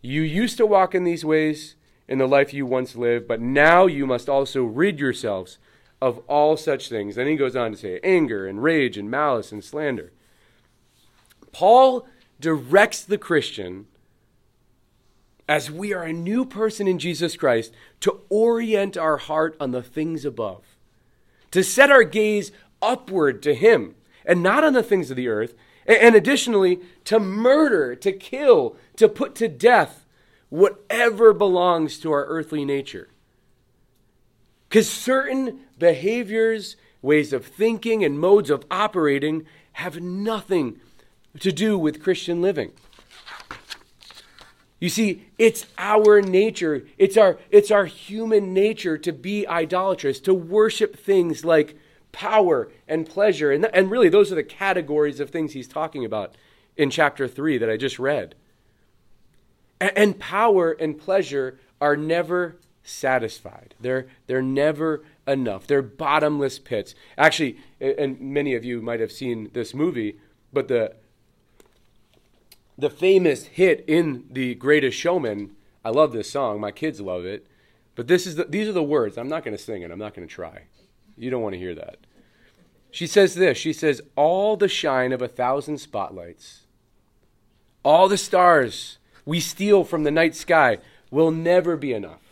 You 0.00 0.22
used 0.22 0.56
to 0.58 0.66
walk 0.66 0.94
in 0.94 1.04
these 1.04 1.24
ways 1.24 1.74
in 2.08 2.18
the 2.18 2.28
life 2.28 2.54
you 2.54 2.64
once 2.64 2.96
lived, 2.96 3.26
but 3.26 3.40
now 3.40 3.86
you 3.86 4.06
must 4.06 4.28
also 4.28 4.62
rid 4.62 5.00
yourselves 5.00 5.58
of 6.00 6.18
all 6.28 6.56
such 6.56 6.88
things. 6.88 7.16
Then 7.16 7.26
he 7.26 7.36
goes 7.36 7.56
on 7.56 7.72
to 7.72 7.76
say 7.76 8.00
anger 8.02 8.46
and 8.46 8.62
rage 8.62 8.96
and 8.96 9.10
malice 9.10 9.52
and 9.52 9.64
slander. 9.64 10.12
Paul 11.52 12.06
directs 12.38 13.02
the 13.02 13.18
Christian, 13.18 13.86
as 15.48 15.70
we 15.70 15.92
are 15.92 16.02
a 16.02 16.12
new 16.12 16.44
person 16.44 16.86
in 16.86 16.98
Jesus 16.98 17.36
Christ, 17.36 17.72
to 18.00 18.20
orient 18.28 18.96
our 18.96 19.16
heart 19.16 19.56
on 19.58 19.70
the 19.70 19.82
things 19.82 20.24
above, 20.24 20.76
to 21.50 21.62
set 21.62 21.90
our 21.90 22.04
gaze 22.04 22.52
upward 22.82 23.42
to 23.42 23.54
Him 23.54 23.94
and 24.24 24.42
not 24.42 24.64
on 24.64 24.74
the 24.74 24.82
things 24.82 25.10
of 25.10 25.16
the 25.16 25.28
earth, 25.28 25.54
and 25.86 26.14
additionally, 26.14 26.80
to 27.04 27.18
murder, 27.18 27.94
to 27.96 28.12
kill, 28.12 28.76
to 28.96 29.08
put 29.08 29.34
to 29.36 29.48
death 29.48 30.06
whatever 30.48 31.32
belongs 31.32 31.98
to 31.98 32.12
our 32.12 32.24
earthly 32.26 32.64
nature. 32.64 33.08
Because 34.68 34.90
certain 34.90 35.60
behaviors, 35.78 36.76
ways 37.02 37.32
of 37.32 37.46
thinking, 37.46 38.04
and 38.04 38.18
modes 38.18 38.50
of 38.50 38.64
operating 38.70 39.46
have 39.72 40.00
nothing 40.00 40.80
to 41.40 41.52
do 41.52 41.78
with 41.78 42.02
Christian 42.02 42.40
living. 42.40 42.72
You 44.80 44.88
see, 44.88 45.26
it's 45.38 45.66
our 45.78 46.20
nature, 46.20 46.86
it's 46.98 47.16
our, 47.16 47.38
it's 47.50 47.70
our 47.70 47.86
human 47.86 48.52
nature 48.52 48.98
to 48.98 49.12
be 49.12 49.46
idolatrous, 49.46 50.20
to 50.20 50.34
worship 50.34 50.96
things 50.96 51.44
like 51.44 51.78
power 52.16 52.72
and 52.88 53.06
pleasure. 53.06 53.52
And, 53.52 53.66
and 53.74 53.90
really, 53.90 54.08
those 54.08 54.32
are 54.32 54.36
the 54.36 54.42
categories 54.42 55.20
of 55.20 55.28
things 55.28 55.52
he's 55.52 55.68
talking 55.68 56.02
about 56.02 56.34
in 56.74 56.88
chapter 56.88 57.28
3 57.28 57.58
that 57.58 57.68
I 57.68 57.76
just 57.76 57.98
read. 57.98 58.34
And, 59.78 59.92
and 59.94 60.18
power 60.18 60.72
and 60.72 60.98
pleasure 60.98 61.58
are 61.78 61.94
never 61.94 62.56
satisfied. 62.82 63.74
They're, 63.78 64.06
they're 64.28 64.40
never 64.40 65.04
enough. 65.28 65.66
They're 65.66 65.82
bottomless 65.82 66.58
pits. 66.58 66.94
Actually, 67.18 67.58
and 67.82 68.18
many 68.18 68.54
of 68.54 68.64
you 68.64 68.80
might 68.80 69.00
have 69.00 69.12
seen 69.12 69.50
this 69.52 69.74
movie, 69.74 70.18
but 70.54 70.68
the, 70.68 70.94
the 72.78 72.88
famous 72.88 73.44
hit 73.44 73.84
in 73.86 74.24
The 74.30 74.54
Greatest 74.54 74.96
Showman, 74.96 75.54
I 75.84 75.90
love 75.90 76.12
this 76.12 76.30
song. 76.30 76.60
My 76.60 76.72
kids 76.72 76.98
love 76.98 77.26
it. 77.26 77.46
But 77.94 78.08
this 78.08 78.26
is 78.26 78.36
the, 78.36 78.44
these 78.44 78.68
are 78.68 78.72
the 78.72 78.82
words. 78.82 79.18
I'm 79.18 79.28
not 79.28 79.44
going 79.44 79.56
to 79.56 79.62
sing 79.62 79.82
it. 79.82 79.90
I'm 79.90 79.98
not 79.98 80.14
going 80.14 80.26
to 80.26 80.34
try. 80.34 80.62
You 81.16 81.30
don't 81.30 81.42
want 81.42 81.54
to 81.54 81.58
hear 81.58 81.74
that. 81.74 81.98
She 82.90 83.06
says 83.06 83.34
this 83.34 83.58
She 83.58 83.72
says, 83.72 84.00
All 84.16 84.56
the 84.56 84.68
shine 84.68 85.12
of 85.12 85.22
a 85.22 85.28
thousand 85.28 85.78
spotlights, 85.78 86.62
all 87.82 88.08
the 88.08 88.18
stars 88.18 88.98
we 89.24 89.40
steal 89.40 89.84
from 89.84 90.04
the 90.04 90.10
night 90.10 90.34
sky 90.34 90.78
will 91.10 91.30
never 91.30 91.76
be 91.76 91.92
enough. 91.92 92.22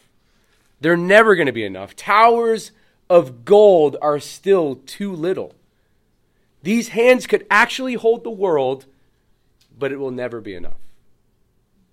They're 0.80 0.96
never 0.96 1.34
going 1.34 1.46
to 1.46 1.52
be 1.52 1.64
enough. 1.64 1.96
Towers 1.96 2.72
of 3.08 3.44
gold 3.44 3.96
are 4.02 4.20
still 4.20 4.76
too 4.86 5.12
little. 5.12 5.54
These 6.62 6.88
hands 6.88 7.26
could 7.26 7.46
actually 7.50 7.94
hold 7.94 8.24
the 8.24 8.30
world, 8.30 8.86
but 9.78 9.92
it 9.92 9.98
will 9.98 10.10
never 10.10 10.40
be 10.40 10.54
enough. 10.54 10.80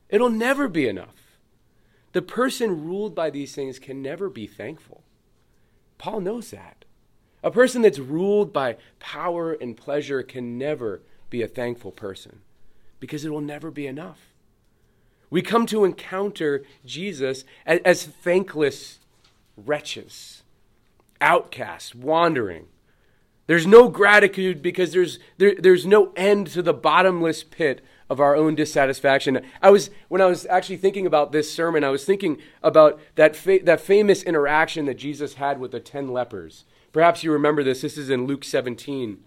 It'll 0.09 0.29
never 0.29 0.67
be 0.67 0.87
enough. 0.87 1.15
The 2.13 2.21
person 2.21 2.85
ruled 2.85 3.15
by 3.15 3.29
these 3.29 3.53
things 3.55 3.79
can 3.79 4.01
never 4.01 4.29
be 4.29 4.47
thankful. 4.47 5.03
Paul 5.97 6.21
knows 6.21 6.51
that. 6.51 6.80
A 7.43 7.51
person 7.51 7.81
that's 7.81 7.99
ruled 7.99 8.53
by 8.53 8.77
power 8.99 9.53
and 9.53 9.75
pleasure 9.75 10.21
can 10.23 10.57
never 10.57 11.01
be 11.29 11.41
a 11.41 11.47
thankful 11.47 11.91
person 11.91 12.41
because 12.99 13.25
it 13.25 13.31
will 13.31 13.41
never 13.41 13.71
be 13.71 13.87
enough. 13.87 14.19
We 15.29 15.41
come 15.41 15.65
to 15.67 15.85
encounter 15.85 16.63
Jesus 16.85 17.45
as, 17.65 17.79
as 17.83 18.03
thankless 18.05 18.99
wretches, 19.57 20.43
outcasts, 21.19 21.95
wandering. 21.95 22.67
There's 23.47 23.65
no 23.65 23.89
gratitude 23.89 24.61
because 24.61 24.91
there's, 24.91 25.19
there, 25.37 25.55
there's 25.57 25.85
no 25.85 26.11
end 26.15 26.47
to 26.47 26.61
the 26.61 26.73
bottomless 26.73 27.43
pit 27.43 27.83
of 28.11 28.19
our 28.19 28.35
own 28.35 28.55
dissatisfaction. 28.55 29.41
I 29.61 29.71
was 29.71 29.89
when 30.09 30.21
I 30.21 30.25
was 30.25 30.45
actually 30.47 30.77
thinking 30.77 31.07
about 31.07 31.31
this 31.31 31.51
sermon, 31.51 31.83
I 31.83 31.89
was 31.89 32.03
thinking 32.03 32.37
about 32.61 32.99
that 33.15 33.35
fa- 33.35 33.63
that 33.63 33.79
famous 33.79 34.21
interaction 34.21 34.85
that 34.85 34.97
Jesus 34.97 35.35
had 35.35 35.59
with 35.59 35.71
the 35.71 35.79
10 35.79 36.09
lepers. 36.09 36.65
Perhaps 36.91 37.23
you 37.23 37.31
remember 37.31 37.63
this. 37.63 37.81
This 37.81 37.97
is 37.97 38.09
in 38.09 38.27
Luke 38.27 38.43
17. 38.43 39.23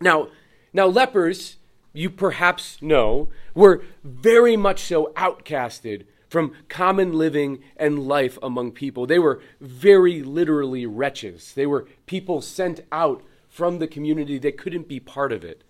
Now, 0.00 0.28
now 0.72 0.86
lepers 0.86 1.56
you 1.94 2.10
perhaps 2.10 2.82
know, 2.82 3.28
were 3.54 3.82
very 4.02 4.56
much 4.56 4.82
so 4.82 5.12
outcasted 5.16 6.04
from 6.28 6.52
common 6.68 7.12
living 7.12 7.60
and 7.76 8.06
life 8.06 8.36
among 8.42 8.72
people. 8.72 9.06
They 9.06 9.20
were 9.20 9.40
very 9.60 10.20
literally 10.22 10.84
wretches. 10.84 11.54
They 11.54 11.66
were 11.66 11.86
people 12.06 12.42
sent 12.42 12.80
out 12.90 13.22
from 13.48 13.78
the 13.78 13.86
community 13.86 14.38
that 14.38 14.58
couldn't 14.58 14.88
be 14.88 14.98
part 14.98 15.32
of 15.32 15.44
it. 15.44 15.62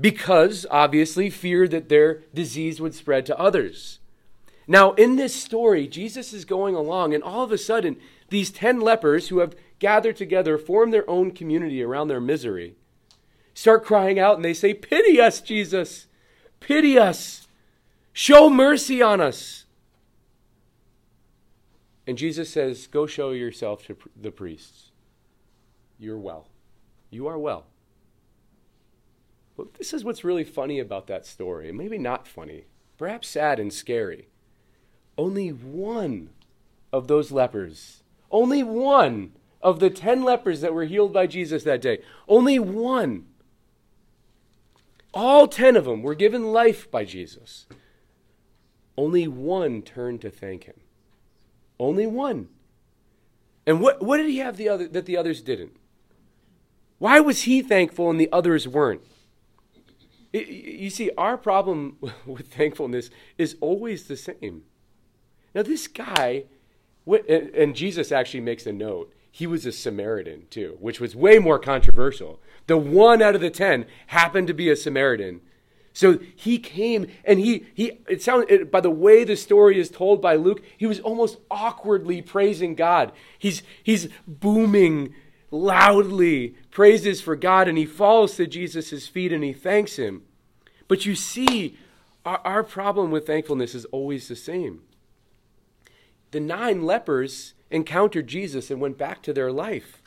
Because, 0.00 0.66
obviously, 0.70 1.30
fear 1.30 1.68
that 1.68 1.88
their 1.88 2.22
disease 2.34 2.80
would 2.80 2.94
spread 2.94 3.26
to 3.26 3.38
others. 3.38 4.00
Now, 4.66 4.92
in 4.92 5.16
this 5.16 5.34
story, 5.34 5.86
Jesus 5.86 6.32
is 6.32 6.44
going 6.44 6.74
along, 6.74 7.14
and 7.14 7.22
all 7.22 7.44
of 7.44 7.52
a 7.52 7.58
sudden, 7.58 7.96
these 8.28 8.50
10 8.50 8.80
lepers 8.80 9.28
who 9.28 9.38
have 9.38 9.54
gathered 9.78 10.16
together 10.16 10.58
form 10.58 10.90
their 10.90 11.08
own 11.08 11.30
community 11.30 11.82
around 11.82 12.08
their 12.08 12.20
misery 12.20 12.74
start 13.54 13.84
crying 13.84 14.18
out 14.18 14.36
and 14.36 14.44
they 14.44 14.54
say, 14.54 14.74
Pity 14.74 15.20
us, 15.20 15.40
Jesus! 15.40 16.06
Pity 16.60 16.98
us! 16.98 17.46
Show 18.12 18.50
mercy 18.50 19.00
on 19.00 19.20
us! 19.20 19.64
And 22.06 22.18
Jesus 22.18 22.50
says, 22.50 22.86
Go 22.86 23.06
show 23.06 23.30
yourself 23.30 23.86
to 23.86 23.96
the 24.20 24.30
priests. 24.30 24.90
You're 25.98 26.18
well. 26.18 26.48
You 27.10 27.26
are 27.28 27.38
well. 27.38 27.66
But 29.56 29.74
this 29.74 29.92
is 29.92 30.04
what's 30.04 30.24
really 30.24 30.44
funny 30.44 30.78
about 30.78 31.06
that 31.06 31.26
story. 31.26 31.70
Maybe 31.72 31.98
not 31.98 32.26
funny, 32.26 32.64
perhaps 32.98 33.28
sad 33.28 33.60
and 33.60 33.72
scary. 33.72 34.28
Only 35.16 35.50
one 35.50 36.30
of 36.92 37.06
those 37.06 37.30
lepers, 37.30 38.02
only 38.30 38.62
one 38.62 39.32
of 39.62 39.80
the 39.80 39.90
ten 39.90 40.22
lepers 40.22 40.60
that 40.60 40.74
were 40.74 40.84
healed 40.84 41.12
by 41.12 41.26
Jesus 41.26 41.62
that 41.64 41.80
day, 41.80 42.00
only 42.28 42.58
one 42.58 43.26
all 45.14 45.46
ten 45.46 45.76
of 45.76 45.84
them 45.84 46.02
were 46.02 46.16
given 46.16 46.52
life 46.52 46.90
by 46.90 47.04
Jesus. 47.04 47.66
Only 48.98 49.28
one 49.28 49.80
turned 49.82 50.20
to 50.22 50.30
thank 50.30 50.64
him. 50.64 50.80
Only 51.78 52.06
one. 52.06 52.48
And 53.66 53.80
what, 53.80 54.02
what 54.02 54.18
did 54.18 54.26
he 54.26 54.38
have 54.38 54.56
the 54.56 54.68
other, 54.68 54.88
that 54.88 55.06
the 55.06 55.16
others 55.16 55.40
didn't? 55.40 55.76
Why 56.98 57.20
was 57.20 57.42
he 57.42 57.62
thankful 57.62 58.10
and 58.10 58.20
the 58.20 58.28
others 58.32 58.68
weren't? 58.68 59.02
You 60.34 60.90
see, 60.90 61.10
our 61.16 61.38
problem 61.38 61.96
with 62.26 62.48
thankfulness 62.48 63.10
is 63.38 63.56
always 63.60 64.08
the 64.08 64.16
same. 64.16 64.62
Now, 65.54 65.62
this 65.62 65.86
guy, 65.86 66.44
and 67.06 67.76
Jesus 67.76 68.10
actually 68.10 68.40
makes 68.40 68.66
a 68.66 68.72
note, 68.72 69.12
he 69.30 69.46
was 69.46 69.66
a 69.66 69.72
Samaritan 69.72 70.46
too, 70.50 70.76
which 70.80 71.00
was 71.00 71.14
way 71.16 71.38
more 71.38 71.58
controversial. 71.58 72.40
The 72.66 72.76
one 72.76 73.22
out 73.22 73.34
of 73.34 73.40
the 73.40 73.50
ten 73.50 73.86
happened 74.08 74.46
to 74.48 74.54
be 74.54 74.70
a 74.70 74.76
Samaritan. 74.76 75.40
So 75.92 76.18
he 76.34 76.58
came 76.58 77.08
and 77.24 77.40
he 77.40 77.66
he 77.74 77.98
it 78.08 78.22
sounds 78.22 78.46
by 78.70 78.80
the 78.80 78.90
way 78.90 79.24
the 79.24 79.36
story 79.36 79.78
is 79.78 79.90
told 79.90 80.22
by 80.22 80.36
Luke, 80.36 80.62
he 80.76 80.86
was 80.86 81.00
almost 81.00 81.38
awkwardly 81.50 82.22
praising 82.22 82.76
God. 82.76 83.10
He's 83.36 83.64
he's 83.82 84.08
booming 84.26 85.14
loudly 85.50 86.56
praises 86.74 87.20
for 87.20 87.36
God 87.36 87.68
and 87.68 87.78
he 87.78 87.86
falls 87.86 88.36
to 88.36 88.48
Jesus' 88.48 89.06
feet 89.06 89.32
and 89.32 89.44
he 89.44 89.52
thanks 89.52 89.94
him. 89.96 90.24
But 90.88 91.06
you 91.06 91.14
see, 91.14 91.78
our, 92.26 92.40
our 92.44 92.62
problem 92.64 93.12
with 93.12 93.28
thankfulness 93.28 93.76
is 93.76 93.84
always 93.86 94.26
the 94.26 94.34
same. 94.34 94.82
The 96.32 96.40
nine 96.40 96.82
lepers 96.82 97.54
encountered 97.70 98.26
Jesus 98.26 98.72
and 98.72 98.80
went 98.80 98.98
back 98.98 99.22
to 99.22 99.32
their 99.32 99.52
life 99.52 100.02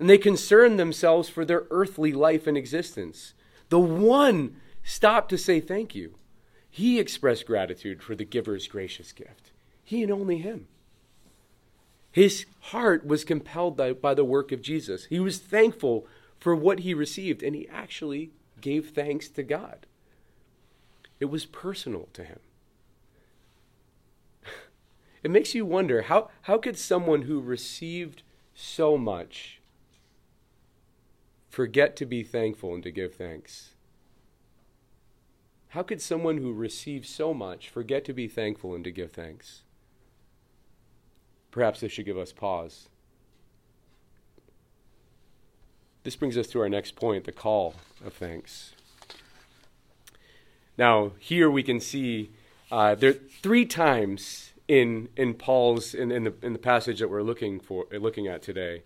and 0.00 0.10
they 0.10 0.18
concerned 0.18 0.80
themselves 0.80 1.28
for 1.28 1.44
their 1.44 1.66
earthly 1.70 2.12
life 2.12 2.48
and 2.48 2.56
existence. 2.56 3.34
The 3.68 3.78
one 3.78 4.56
stopped 4.82 5.28
to 5.28 5.38
say 5.38 5.60
thank 5.60 5.94
you. 5.94 6.16
He 6.68 6.98
expressed 6.98 7.46
gratitude 7.46 8.02
for 8.02 8.16
the 8.16 8.24
giver's 8.24 8.66
gracious 8.66 9.12
gift. 9.12 9.52
He 9.84 10.02
and 10.02 10.10
only 10.10 10.38
him. 10.38 10.66
His 12.12 12.46
heart 12.60 13.06
was 13.06 13.24
compelled 13.24 13.76
by, 13.76 13.92
by, 13.92 14.14
the 14.14 14.24
work 14.24 14.50
of 14.50 14.62
Jesus. 14.62 15.04
He 15.04 15.20
was 15.20 15.38
thankful 15.38 16.06
for 16.38 16.56
what 16.56 16.80
he 16.80 16.92
received, 16.92 17.42
and 17.42 17.54
he 17.54 17.68
actually 17.68 18.32
gave 18.60 18.90
thanks 18.90 19.28
to 19.28 19.42
God. 19.42 19.86
It 21.20 21.26
was 21.26 21.46
personal 21.46 22.08
to 22.14 22.24
him. 22.24 22.40
It 25.22 25.30
makes 25.30 25.54
you 25.54 25.66
wonder 25.66 26.02
how, 26.02 26.30
how 26.42 26.56
could 26.56 26.78
someone 26.78 27.22
who 27.22 27.40
received 27.40 28.22
so 28.54 28.96
much 28.96 29.60
forget 31.50 31.94
to 31.96 32.06
be 32.06 32.22
thankful 32.22 32.72
and 32.72 32.82
to 32.84 32.90
give 32.90 33.14
thanks? 33.16 33.74
How 35.68 35.82
could 35.82 36.00
someone 36.00 36.38
who 36.38 36.52
receives 36.54 37.08
so 37.08 37.34
much 37.34 37.68
forget 37.68 38.04
to 38.06 38.14
be 38.14 38.28
thankful 38.28 38.74
and 38.74 38.82
to 38.82 38.90
give 38.90 39.12
thanks? 39.12 39.62
Perhaps 41.50 41.80
this 41.80 41.92
should 41.92 42.06
give 42.06 42.18
us 42.18 42.32
pause. 42.32 42.88
This 46.02 46.16
brings 46.16 46.36
us 46.38 46.46
to 46.48 46.60
our 46.60 46.68
next 46.68 46.96
point 46.96 47.24
the 47.24 47.32
call 47.32 47.74
of 48.04 48.14
thanks. 48.14 48.72
Now, 50.78 51.12
here 51.18 51.50
we 51.50 51.62
can 51.62 51.80
see 51.80 52.30
uh, 52.70 52.94
there 52.94 53.12
three 53.12 53.66
times 53.66 54.52
in 54.66 55.08
in 55.16 55.34
Paul's 55.34 55.94
in, 55.94 56.10
in 56.10 56.24
the 56.24 56.34
in 56.42 56.52
the 56.52 56.58
passage 56.58 57.00
that 57.00 57.10
we're 57.10 57.22
looking 57.22 57.60
for 57.60 57.86
looking 57.92 58.28
at 58.28 58.40
today. 58.40 58.82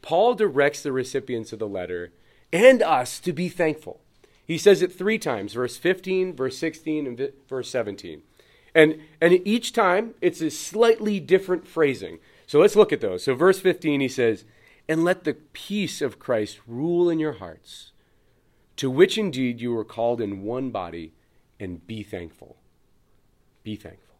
Paul 0.00 0.34
directs 0.34 0.82
the 0.82 0.92
recipients 0.92 1.52
of 1.52 1.58
the 1.58 1.68
letter 1.68 2.12
and 2.52 2.82
us 2.82 3.18
to 3.20 3.32
be 3.32 3.48
thankful. 3.48 4.00
He 4.46 4.58
says 4.58 4.82
it 4.82 4.92
three 4.92 5.18
times, 5.18 5.54
verse 5.54 5.76
15, 5.78 6.36
verse 6.36 6.58
16, 6.58 7.06
and 7.06 7.32
verse 7.48 7.70
17. 7.70 8.22
And, 8.74 8.98
and 9.20 9.40
each 9.46 9.72
time 9.72 10.14
it's 10.20 10.40
a 10.40 10.50
slightly 10.50 11.20
different 11.20 11.66
phrasing. 11.66 12.18
So 12.46 12.58
let's 12.58 12.76
look 12.76 12.92
at 12.92 13.00
those. 13.00 13.24
So, 13.24 13.34
verse 13.34 13.60
15, 13.60 14.00
he 14.00 14.08
says, 14.08 14.44
And 14.88 15.04
let 15.04 15.24
the 15.24 15.34
peace 15.34 16.02
of 16.02 16.18
Christ 16.18 16.60
rule 16.66 17.08
in 17.08 17.18
your 17.18 17.34
hearts, 17.34 17.92
to 18.76 18.90
which 18.90 19.16
indeed 19.16 19.60
you 19.60 19.72
were 19.72 19.84
called 19.84 20.20
in 20.20 20.42
one 20.42 20.70
body, 20.70 21.12
and 21.60 21.86
be 21.86 22.02
thankful. 22.02 22.56
Be 23.62 23.76
thankful. 23.76 24.16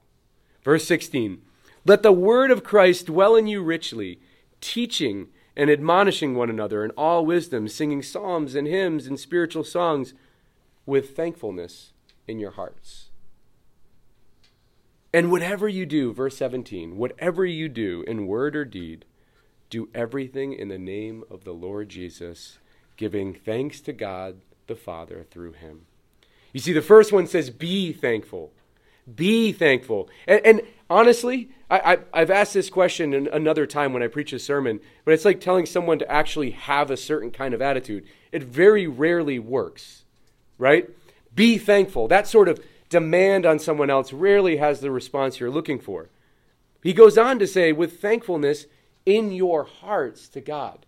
Verse 0.62 0.86
16, 0.86 1.42
Let 1.84 2.02
the 2.02 2.12
word 2.12 2.50
of 2.50 2.64
Christ 2.64 3.06
dwell 3.06 3.36
in 3.36 3.46
you 3.46 3.62
richly, 3.62 4.20
teaching 4.60 5.28
and 5.56 5.70
admonishing 5.70 6.34
one 6.34 6.50
another 6.50 6.84
in 6.84 6.90
all 6.92 7.26
wisdom, 7.26 7.68
singing 7.68 8.02
psalms 8.02 8.54
and 8.54 8.66
hymns 8.66 9.06
and 9.06 9.20
spiritual 9.20 9.64
songs 9.64 10.14
with 10.86 11.14
thankfulness 11.14 11.92
in 12.26 12.38
your 12.38 12.52
hearts. 12.52 13.03
And 15.14 15.30
whatever 15.30 15.68
you 15.68 15.86
do, 15.86 16.12
verse 16.12 16.36
17, 16.38 16.96
whatever 16.96 17.46
you 17.46 17.68
do 17.68 18.02
in 18.08 18.26
word 18.26 18.56
or 18.56 18.64
deed, 18.64 19.04
do 19.70 19.88
everything 19.94 20.52
in 20.52 20.66
the 20.66 20.76
name 20.76 21.22
of 21.30 21.44
the 21.44 21.52
Lord 21.52 21.88
Jesus, 21.88 22.58
giving 22.96 23.32
thanks 23.32 23.80
to 23.82 23.92
God 23.92 24.40
the 24.66 24.74
Father 24.74 25.24
through 25.30 25.52
him. 25.52 25.82
You 26.52 26.58
see, 26.58 26.72
the 26.72 26.82
first 26.82 27.12
one 27.12 27.28
says, 27.28 27.48
Be 27.50 27.92
thankful. 27.92 28.52
Be 29.14 29.52
thankful. 29.52 30.10
And, 30.26 30.44
and 30.44 30.62
honestly, 30.90 31.48
I, 31.70 31.98
have 32.12 32.30
asked 32.32 32.54
this 32.54 32.68
question 32.68 33.14
another 33.28 33.66
time 33.66 33.92
when 33.92 34.02
I 34.02 34.08
preach 34.08 34.32
a 34.32 34.38
sermon, 34.40 34.80
but 35.04 35.14
it's 35.14 35.24
like 35.24 35.40
telling 35.40 35.66
someone 35.66 36.00
to 36.00 36.10
actually 36.10 36.50
have 36.50 36.90
a 36.90 36.96
certain 36.96 37.30
kind 37.30 37.54
of 37.54 37.62
attitude. 37.62 38.04
It 38.32 38.42
very 38.42 38.88
rarely 38.88 39.38
works, 39.38 40.06
right? 40.58 40.90
Be 41.32 41.56
thankful. 41.56 42.08
That 42.08 42.26
sort 42.26 42.48
of 42.48 42.58
demand 42.94 43.44
on 43.44 43.58
someone 43.58 43.90
else 43.90 44.12
rarely 44.12 44.58
has 44.58 44.78
the 44.78 44.88
response 44.88 45.40
you're 45.40 45.50
looking 45.50 45.80
for. 45.80 46.10
He 46.80 46.92
goes 46.92 47.18
on 47.18 47.40
to 47.40 47.46
say, 47.48 47.72
with 47.72 48.00
thankfulness 48.00 48.66
in 49.04 49.32
your 49.32 49.64
hearts 49.64 50.28
to 50.28 50.40
God. 50.40 50.86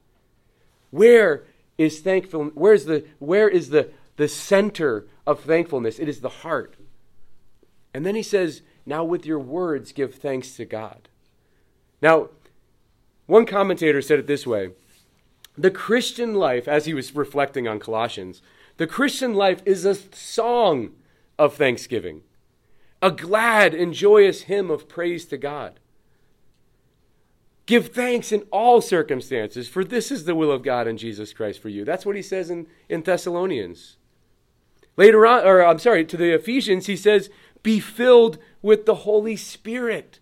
Where 0.92 1.42
is 1.76 1.98
thankful? 1.98 2.52
Where's 2.54 2.84
the 2.84 3.04
where 3.18 3.48
is 3.48 3.70
the 3.70 3.90
the 4.14 4.28
center 4.28 5.08
of 5.26 5.40
thankfulness? 5.40 5.98
It 5.98 6.08
is 6.08 6.20
the 6.20 6.28
heart. 6.28 6.76
And 7.92 8.06
then 8.06 8.14
he 8.14 8.22
says, 8.22 8.62
Now 8.86 9.02
with 9.02 9.26
your 9.26 9.40
words 9.40 9.90
give 9.90 10.14
thanks 10.14 10.54
to 10.58 10.64
God. 10.64 11.08
Now, 12.00 12.28
one 13.26 13.46
commentator 13.46 14.00
said 14.00 14.20
it 14.20 14.28
this 14.28 14.46
way 14.46 14.70
The 15.58 15.72
Christian 15.72 16.34
life, 16.34 16.68
as 16.68 16.84
he 16.84 16.94
was 16.94 17.16
reflecting 17.16 17.66
on 17.66 17.80
Colossians, 17.80 18.42
the 18.76 18.86
Christian 18.86 19.34
life 19.34 19.60
is 19.66 19.84
a 19.84 19.96
song 19.96 20.92
of 21.38 21.54
thanksgiving, 21.54 22.22
a 23.02 23.10
glad 23.10 23.74
and 23.74 23.92
joyous 23.92 24.42
hymn 24.42 24.70
of 24.70 24.88
praise 24.88 25.24
to 25.26 25.36
God. 25.36 25.80
Give 27.66 27.88
thanks 27.88 28.30
in 28.30 28.42
all 28.52 28.80
circumstances, 28.80 29.68
for 29.68 29.84
this 29.84 30.12
is 30.12 30.24
the 30.24 30.36
will 30.36 30.52
of 30.52 30.62
God 30.62 30.86
in 30.86 30.96
Jesus 30.96 31.32
Christ 31.32 31.60
for 31.60 31.68
you. 31.68 31.84
That's 31.84 32.06
what 32.06 32.16
he 32.16 32.22
says 32.22 32.48
in, 32.48 32.68
in 32.88 33.02
Thessalonians. 33.02 33.96
Later 34.96 35.26
on, 35.26 35.44
or 35.44 35.64
I'm 35.64 35.80
sorry, 35.80 36.04
to 36.04 36.16
the 36.16 36.32
Ephesians, 36.32 36.86
he 36.86 36.96
says, 36.96 37.28
be 37.62 37.80
filled 37.80 38.38
with 38.62 38.86
the 38.86 38.94
Holy 38.94 39.36
Spirit. 39.36 40.20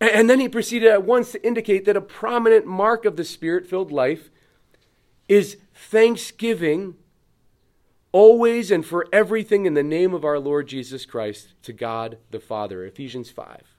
And 0.00 0.28
then 0.28 0.38
he 0.38 0.48
proceeded 0.48 0.90
at 0.90 1.04
once 1.04 1.32
to 1.32 1.44
indicate 1.44 1.86
that 1.86 1.96
a 1.96 2.02
prominent 2.02 2.66
mark 2.66 3.04
of 3.04 3.16
the 3.16 3.24
spirit 3.24 3.66
filled 3.66 3.90
life 3.90 4.30
is 5.28 5.56
thanksgiving 5.74 6.94
always 8.12 8.70
and 8.70 8.84
for 8.84 9.06
everything 9.12 9.66
in 9.66 9.74
the 9.74 9.82
name 9.82 10.14
of 10.14 10.24
our 10.24 10.38
Lord 10.38 10.68
Jesus 10.68 11.04
Christ 11.04 11.54
to 11.62 11.72
God 11.72 12.18
the 12.30 12.40
Father. 12.40 12.84
Ephesians 12.84 13.30
5. 13.30 13.76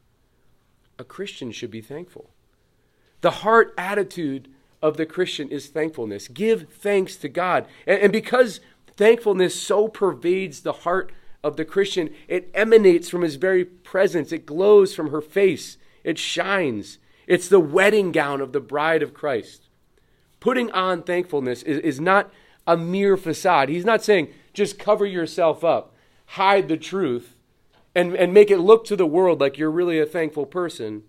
A 1.00 1.04
Christian 1.04 1.52
should 1.52 1.72
be 1.72 1.82
thankful. 1.82 2.30
The 3.22 3.32
heart 3.32 3.74
attitude 3.78 4.50
of 4.82 4.98
the 4.98 5.06
Christian 5.06 5.50
is 5.50 5.68
thankfulness. 5.68 6.28
Give 6.28 6.70
thanks 6.70 7.16
to 7.18 7.30
God. 7.30 7.68
And, 7.86 8.12
because 8.12 8.62
thankfulness 8.96 9.60
so 9.60 9.88
pervades 9.88 10.62
the 10.62 10.74
heart 10.74 11.12
of 11.44 11.58
the 11.58 11.66
Christian, 11.66 12.14
it 12.28 12.50
emanates 12.54 13.10
from 13.10 13.22
his 13.22 13.36
very 13.36 13.66
presence. 13.66 14.32
It 14.32 14.46
glows 14.46 14.94
from 14.94 15.12
her 15.12 15.22
face. 15.22 15.78
It 16.04 16.18
shines. 16.18 16.98
It's 17.28 17.48
the 17.48 17.60
wedding 17.60 18.12
gown 18.12 18.42
of 18.42 18.54
the 18.54 18.60
bride 18.60 19.04
of 19.04 19.14
Christ. 19.14 19.68
Putting 20.40 20.72
on 20.72 21.04
thankfulness 21.04 21.64
is, 21.64 21.80
is 21.80 22.00
not 22.00 22.32
a 22.70 22.78
mere 22.78 23.18
facade. 23.18 23.68
He's 23.68 23.84
not 23.84 24.04
saying 24.04 24.32
just 24.54 24.78
cover 24.78 25.04
yourself 25.04 25.64
up, 25.64 25.96
hide 26.28 26.68
the 26.68 26.78
truth, 26.78 27.36
and, 27.96 28.16
and 28.16 28.32
make 28.32 28.52
it 28.52 28.60
look 28.60 28.86
to 28.86 28.96
the 28.96 29.08
world 29.08 29.42
like 29.42 29.58
you're 29.58 29.72
really 29.72 30.00
a 30.00 30.06
thankful 30.06 30.46
person. 30.46 31.02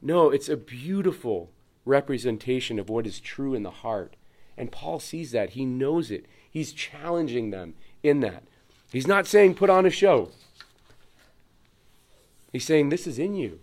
No, 0.00 0.30
it's 0.30 0.48
a 0.48 0.56
beautiful 0.56 1.50
representation 1.84 2.78
of 2.78 2.88
what 2.88 3.08
is 3.08 3.18
true 3.18 3.54
in 3.54 3.64
the 3.64 3.72
heart. 3.72 4.14
And 4.56 4.70
Paul 4.70 5.00
sees 5.00 5.32
that. 5.32 5.50
He 5.50 5.64
knows 5.64 6.12
it. 6.12 6.26
He's 6.48 6.72
challenging 6.72 7.50
them 7.50 7.74
in 8.04 8.20
that. 8.20 8.44
He's 8.92 9.08
not 9.08 9.26
saying 9.26 9.56
put 9.56 9.68
on 9.68 9.84
a 9.84 9.90
show. 9.90 10.30
He's 12.52 12.64
saying 12.64 12.90
this 12.90 13.08
is 13.08 13.18
in 13.18 13.34
you. 13.34 13.58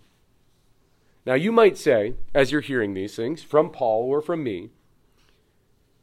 Now, 1.24 1.32
you 1.32 1.50
might 1.50 1.78
say, 1.78 2.12
as 2.34 2.52
you're 2.52 2.60
hearing 2.60 2.92
these 2.92 3.16
things 3.16 3.42
from 3.42 3.70
Paul 3.70 4.02
or 4.02 4.20
from 4.20 4.44
me, 4.44 4.68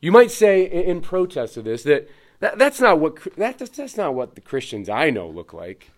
you 0.01 0.11
might 0.11 0.31
say 0.31 0.63
in 0.63 1.01
protest 1.01 1.57
of 1.57 1.63
this 1.63 1.83
that, 1.83 2.09
that 2.39 2.57
that's, 2.57 2.81
not 2.81 2.99
what, 2.99 3.19
that, 3.37 3.59
that's 3.59 3.97
not 3.97 4.15
what 4.15 4.35
the 4.35 4.41
Christians 4.41 4.89
I 4.89 5.11
know 5.11 5.29
look 5.29 5.53
like. 5.53 5.91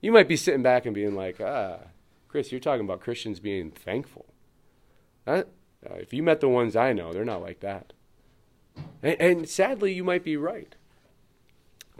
You 0.00 0.12
might 0.12 0.28
be 0.28 0.36
sitting 0.36 0.62
back 0.62 0.86
and 0.86 0.94
being 0.94 1.14
like, 1.14 1.40
ah, 1.40 1.78
Chris, 2.26 2.50
you're 2.50 2.60
talking 2.60 2.84
about 2.84 3.00
Christians 3.00 3.38
being 3.38 3.70
thankful. 3.70 4.24
That, 5.26 5.48
uh, 5.88 5.94
if 5.94 6.12
you 6.14 6.22
met 6.22 6.40
the 6.40 6.48
ones 6.48 6.74
I 6.74 6.92
know, 6.94 7.12
they're 7.12 7.24
not 7.24 7.42
like 7.42 7.60
that. 7.60 7.92
And, 9.02 9.20
and 9.20 9.48
sadly, 9.48 9.92
you 9.92 10.04
might 10.04 10.24
be 10.24 10.36
right. 10.36 10.74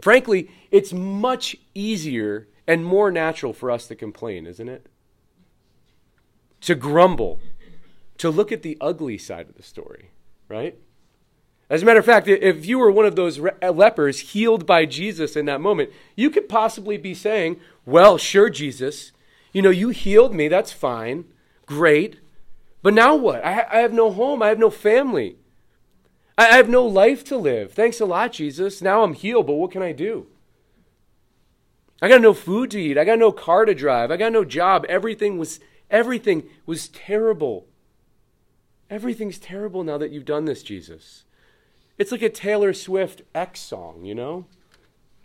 Frankly, 0.01 0.49
it's 0.71 0.91
much 0.91 1.55
easier 1.75 2.47
and 2.65 2.83
more 2.83 3.11
natural 3.11 3.53
for 3.53 3.69
us 3.69 3.87
to 3.87 3.95
complain, 3.95 4.47
isn't 4.47 4.69
it? 4.69 4.87
To 6.61 6.75
grumble, 6.75 7.39
to 8.17 8.29
look 8.29 8.51
at 8.51 8.63
the 8.63 8.77
ugly 8.81 9.17
side 9.17 9.49
of 9.49 9.55
the 9.55 9.63
story, 9.63 10.11
right? 10.47 10.77
As 11.71 11.81
a 11.81 11.85
matter 11.85 11.99
of 11.99 12.05
fact, 12.05 12.27
if 12.27 12.65
you 12.65 12.77
were 12.77 12.91
one 12.91 13.05
of 13.05 13.15
those 13.15 13.39
uh, 13.39 13.71
lepers 13.71 14.19
healed 14.19 14.65
by 14.65 14.85
Jesus 14.85 15.37
in 15.37 15.45
that 15.45 15.61
moment, 15.61 15.89
you 16.17 16.29
could 16.29 16.49
possibly 16.49 16.97
be 16.97 17.13
saying, 17.13 17.61
Well, 17.85 18.17
sure, 18.17 18.49
Jesus, 18.49 19.13
you 19.53 19.61
know, 19.61 19.69
you 19.69 19.87
healed 19.87 20.35
me, 20.35 20.49
that's 20.49 20.73
fine, 20.73 21.23
great, 21.65 22.19
but 22.81 22.93
now 22.93 23.15
what? 23.15 23.45
I, 23.45 23.65
I 23.71 23.77
have 23.77 23.93
no 23.93 24.11
home, 24.11 24.43
I 24.43 24.49
have 24.49 24.59
no 24.59 24.69
family. 24.69 25.37
I 26.37 26.47
have 26.47 26.67
no 26.67 26.85
life 26.85 27.23
to 27.25 27.37
live. 27.37 27.71
Thanks 27.71 28.01
a 28.01 28.05
lot, 28.05 28.33
Jesus. 28.33 28.81
Now 28.81 29.03
I'm 29.03 29.13
healed, 29.13 29.47
but 29.47 29.53
what 29.53 29.71
can 29.71 29.81
I 29.81 29.93
do? 29.93 30.27
I 32.01 32.09
got 32.09 32.19
no 32.19 32.33
food 32.33 32.71
to 32.71 32.81
eat. 32.81 32.97
I 32.97 33.05
got 33.05 33.19
no 33.19 33.31
car 33.31 33.63
to 33.63 33.73
drive. 33.73 34.11
I 34.11 34.17
got 34.17 34.33
no 34.33 34.43
job. 34.43 34.85
Everything 34.89 35.37
was 35.37 35.61
everything 35.89 36.49
was 36.65 36.89
terrible. 36.89 37.67
Everything's 38.89 39.39
terrible 39.39 39.85
now 39.85 39.97
that 39.99 40.11
you've 40.11 40.25
done 40.25 40.43
this, 40.43 40.63
Jesus. 40.63 41.23
It's 42.01 42.11
like 42.11 42.23
a 42.23 42.29
Taylor 42.29 42.73
Swift 42.73 43.21
X 43.35 43.59
song, 43.59 44.05
you 44.05 44.15
know? 44.15 44.47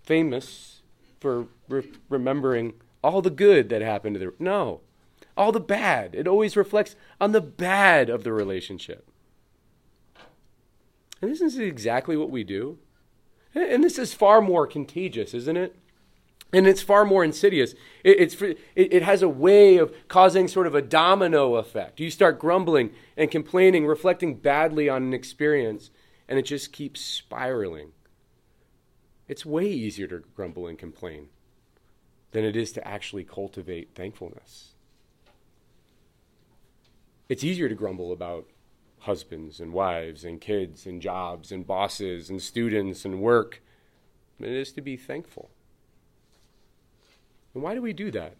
Famous 0.02 0.82
for 1.20 1.46
re- 1.70 1.90
remembering 2.10 2.74
all 3.02 3.22
the 3.22 3.30
good 3.30 3.70
that 3.70 3.80
happened 3.80 4.16
to 4.16 4.18
the 4.18 4.34
No. 4.38 4.82
All 5.38 5.52
the 5.52 5.58
bad. 5.58 6.14
It 6.14 6.28
always 6.28 6.54
reflects 6.54 6.94
on 7.18 7.32
the 7.32 7.40
bad 7.40 8.10
of 8.10 8.24
the 8.24 8.32
relationship. 8.34 9.08
And 11.22 11.30
this 11.30 11.40
is 11.40 11.58
exactly 11.58 12.14
what 12.14 12.28
we 12.28 12.44
do. 12.44 12.76
And 13.54 13.82
this 13.82 13.98
is 13.98 14.12
far 14.12 14.42
more 14.42 14.66
contagious, 14.66 15.32
isn't 15.32 15.56
it? 15.56 15.76
And 16.52 16.66
it's 16.66 16.82
far 16.82 17.06
more 17.06 17.24
insidious. 17.24 17.72
It, 18.04 18.20
it's, 18.20 18.42
it, 18.42 18.58
it 18.74 19.02
has 19.02 19.22
a 19.22 19.30
way 19.30 19.78
of 19.78 19.94
causing 20.08 20.46
sort 20.46 20.66
of 20.66 20.74
a 20.74 20.82
domino 20.82 21.54
effect. 21.54 22.00
You 22.00 22.10
start 22.10 22.38
grumbling 22.38 22.90
and 23.16 23.30
complaining, 23.30 23.86
reflecting 23.86 24.34
badly 24.34 24.90
on 24.90 25.04
an 25.04 25.14
experience, 25.14 25.90
and 26.28 26.38
it 26.38 26.42
just 26.42 26.72
keeps 26.72 27.00
spiraling. 27.00 27.92
It's 29.28 29.46
way 29.46 29.66
easier 29.66 30.06
to 30.08 30.22
grumble 30.34 30.66
and 30.66 30.78
complain 30.78 31.28
than 32.32 32.44
it 32.44 32.56
is 32.56 32.72
to 32.72 32.86
actually 32.86 33.24
cultivate 33.24 33.94
thankfulness. 33.94 34.74
It's 37.28 37.42
easier 37.42 37.68
to 37.68 37.74
grumble 37.74 38.12
about 38.12 38.46
husbands 39.00 39.60
and 39.60 39.72
wives 39.72 40.24
and 40.24 40.40
kids 40.40 40.86
and 40.86 41.00
jobs 41.00 41.50
and 41.50 41.66
bosses 41.66 42.30
and 42.30 42.40
students 42.40 43.04
and 43.04 43.20
work 43.20 43.62
than 44.38 44.48
it 44.50 44.56
is 44.56 44.72
to 44.72 44.80
be 44.80 44.96
thankful. 44.96 45.50
And 47.54 47.62
why 47.62 47.74
do 47.74 47.82
we 47.82 47.92
do 47.92 48.10
that? 48.10 48.36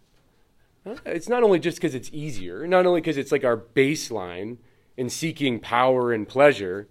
It's 1.05 1.27
not 1.27 1.43
only 1.43 1.59
just 1.59 1.77
because 1.77 1.95
it's 1.95 2.09
easier, 2.13 2.65
not 2.65 2.85
only 2.85 3.01
because 3.01 3.17
it's 3.17 3.31
like 3.31 3.43
our 3.43 3.57
baseline 3.57 4.57
in 4.95 5.09
seeking 5.09 5.59
power 5.59 6.13
and 6.13 6.27
pleasure, 6.27 6.87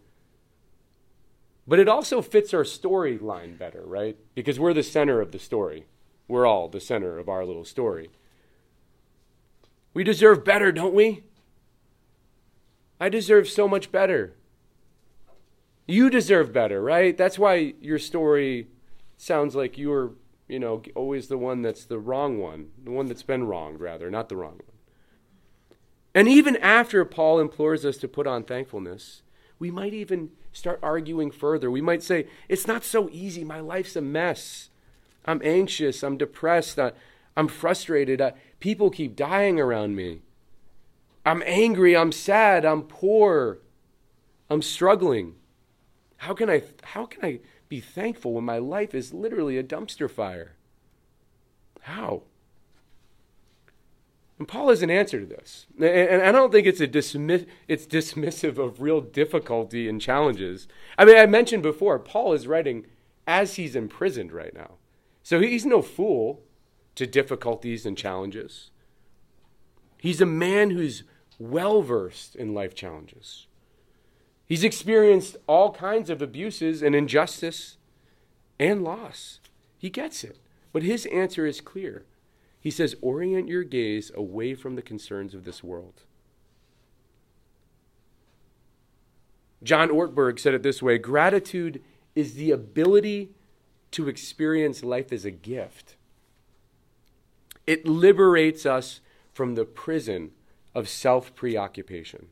but 1.66 1.78
it 1.78 1.88
also 1.88 2.22
fits 2.22 2.54
our 2.54 2.62
storyline 2.62 3.58
better, 3.58 3.82
right? 3.84 4.16
Because 4.34 4.60
we're 4.60 4.74
the 4.74 4.82
center 4.82 5.20
of 5.20 5.32
the 5.32 5.38
story. 5.38 5.86
We're 6.28 6.46
all 6.46 6.68
the 6.68 6.80
center 6.80 7.18
of 7.18 7.28
our 7.28 7.44
little 7.44 7.64
story. 7.64 8.10
We 9.94 10.04
deserve 10.04 10.44
better, 10.44 10.72
don't 10.72 10.94
we? 10.94 11.24
I 13.00 13.08
deserve 13.08 13.48
so 13.48 13.66
much 13.68 13.90
better. 13.90 14.34
You 15.86 16.10
deserve 16.10 16.52
better, 16.52 16.82
right? 16.82 17.16
That's 17.16 17.38
why 17.38 17.74
your 17.80 17.98
story 17.98 18.68
sounds 19.16 19.54
like 19.54 19.78
you're, 19.78 20.12
you 20.48 20.58
know, 20.58 20.82
always 20.94 21.28
the 21.28 21.38
one 21.38 21.62
that's 21.62 21.84
the 21.84 21.98
wrong 21.98 22.38
one, 22.38 22.68
the 22.82 22.90
one 22.90 23.06
that's 23.06 23.22
been 23.22 23.44
wronged, 23.44 23.80
rather, 23.80 24.10
not 24.10 24.28
the 24.28 24.36
wrong 24.36 24.60
one. 24.64 24.76
And 26.14 26.28
even 26.28 26.56
after 26.56 27.04
Paul 27.04 27.38
implores 27.40 27.84
us 27.84 27.98
to 27.98 28.08
put 28.08 28.26
on 28.26 28.42
thankfulness, 28.42 29.22
we 29.58 29.70
might 29.70 29.94
even 29.94 30.30
start 30.56 30.80
arguing 30.82 31.30
further. 31.30 31.70
We 31.70 31.80
might 31.80 32.02
say, 32.02 32.26
It's 32.48 32.66
not 32.66 32.84
so 32.84 33.08
easy. 33.12 33.44
My 33.44 33.60
life's 33.60 33.96
a 33.96 34.00
mess. 34.00 34.70
I'm 35.24 35.40
anxious. 35.44 36.02
I'm 36.02 36.16
depressed. 36.16 36.78
I, 36.78 36.92
am 37.36 37.48
frustrated. 37.48 38.22
People 38.60 38.90
keep 38.90 39.14
dying 39.16 39.60
around 39.60 39.96
me. 39.96 40.20
I'm 41.26 41.42
angry, 41.44 41.96
I'm 41.96 42.12
sad, 42.12 42.64
I'm 42.64 42.84
poor, 42.84 43.58
I'm 44.48 44.62
struggling. 44.62 45.34
How 46.18 46.34
can 46.34 46.48
I 46.48 46.62
how 46.84 47.04
can 47.04 47.24
I 47.24 47.40
be 47.68 47.80
thankful 47.80 48.34
when 48.34 48.44
my 48.44 48.58
life 48.58 48.94
is 48.94 49.12
literally 49.12 49.58
a 49.58 49.64
dumpster 49.64 50.08
fire? 50.08 50.54
How? 51.80 52.22
And 54.38 54.46
Paul 54.46 54.68
has 54.68 54.82
an 54.82 54.90
answer 54.90 55.20
to 55.20 55.26
this. 55.26 55.66
And 55.80 56.22
I 56.22 56.30
don't 56.30 56.52
think 56.52 56.66
it's 56.66 56.80
a 56.80 56.86
dismiss, 56.86 57.46
it's 57.68 57.86
dismissive 57.86 58.58
of 58.58 58.82
real 58.82 59.00
difficulty 59.00 59.88
and 59.88 60.00
challenges. 60.00 60.68
I 60.98 61.04
mean, 61.06 61.16
I 61.16 61.26
mentioned 61.26 61.62
before, 61.62 61.98
Paul 61.98 62.34
is 62.34 62.46
writing 62.46 62.86
as 63.26 63.54
he's 63.54 63.74
imprisoned 63.74 64.32
right 64.32 64.54
now. 64.54 64.72
So 65.22 65.40
he's 65.40 65.64
no 65.64 65.80
fool 65.80 66.42
to 66.96 67.06
difficulties 67.06 67.86
and 67.86 67.96
challenges. 67.96 68.70
He's 69.98 70.20
a 70.20 70.26
man 70.26 70.70
who's 70.70 71.04
well 71.38 71.82
versed 71.82 72.36
in 72.36 72.54
life 72.54 72.74
challenges. 72.74 73.46
He's 74.44 74.64
experienced 74.64 75.36
all 75.46 75.72
kinds 75.72 76.10
of 76.10 76.22
abuses 76.22 76.82
and 76.82 76.94
injustice 76.94 77.78
and 78.58 78.84
loss. 78.84 79.40
He 79.78 79.90
gets 79.90 80.22
it. 80.22 80.38
But 80.72 80.82
his 80.82 81.06
answer 81.06 81.46
is 81.46 81.60
clear. 81.60 82.04
He 82.66 82.72
says, 82.72 82.96
Orient 83.00 83.46
your 83.46 83.62
gaze 83.62 84.10
away 84.12 84.56
from 84.56 84.74
the 84.74 84.82
concerns 84.82 85.34
of 85.34 85.44
this 85.44 85.62
world. 85.62 86.02
John 89.62 89.88
Ortberg 89.88 90.40
said 90.40 90.52
it 90.52 90.64
this 90.64 90.82
way 90.82 90.98
gratitude 90.98 91.80
is 92.16 92.34
the 92.34 92.50
ability 92.50 93.30
to 93.92 94.08
experience 94.08 94.82
life 94.82 95.12
as 95.12 95.24
a 95.24 95.30
gift. 95.30 95.94
It 97.68 97.86
liberates 97.86 98.66
us 98.66 99.00
from 99.32 99.54
the 99.54 99.64
prison 99.64 100.32
of 100.74 100.88
self 100.88 101.36
preoccupation. 101.36 102.26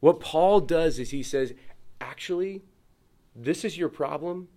What 0.00 0.20
Paul 0.20 0.60
does 0.60 0.98
is 0.98 1.08
he 1.08 1.22
says, 1.22 1.54
actually, 2.02 2.60
this 3.34 3.64
is 3.64 3.78
your 3.78 3.88
problem, 3.88 4.48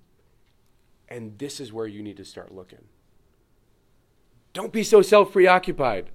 and 1.08 1.40
this 1.40 1.62
is 1.62 1.72
where 1.72 1.88
you 1.88 2.04
need 2.04 2.18
to 2.18 2.26
start 2.26 2.54
looking. 2.54 2.90
Don't 4.54 4.74
be 4.74 4.84
so 4.84 5.02
self 5.02 5.32
preoccupied. 5.32 6.10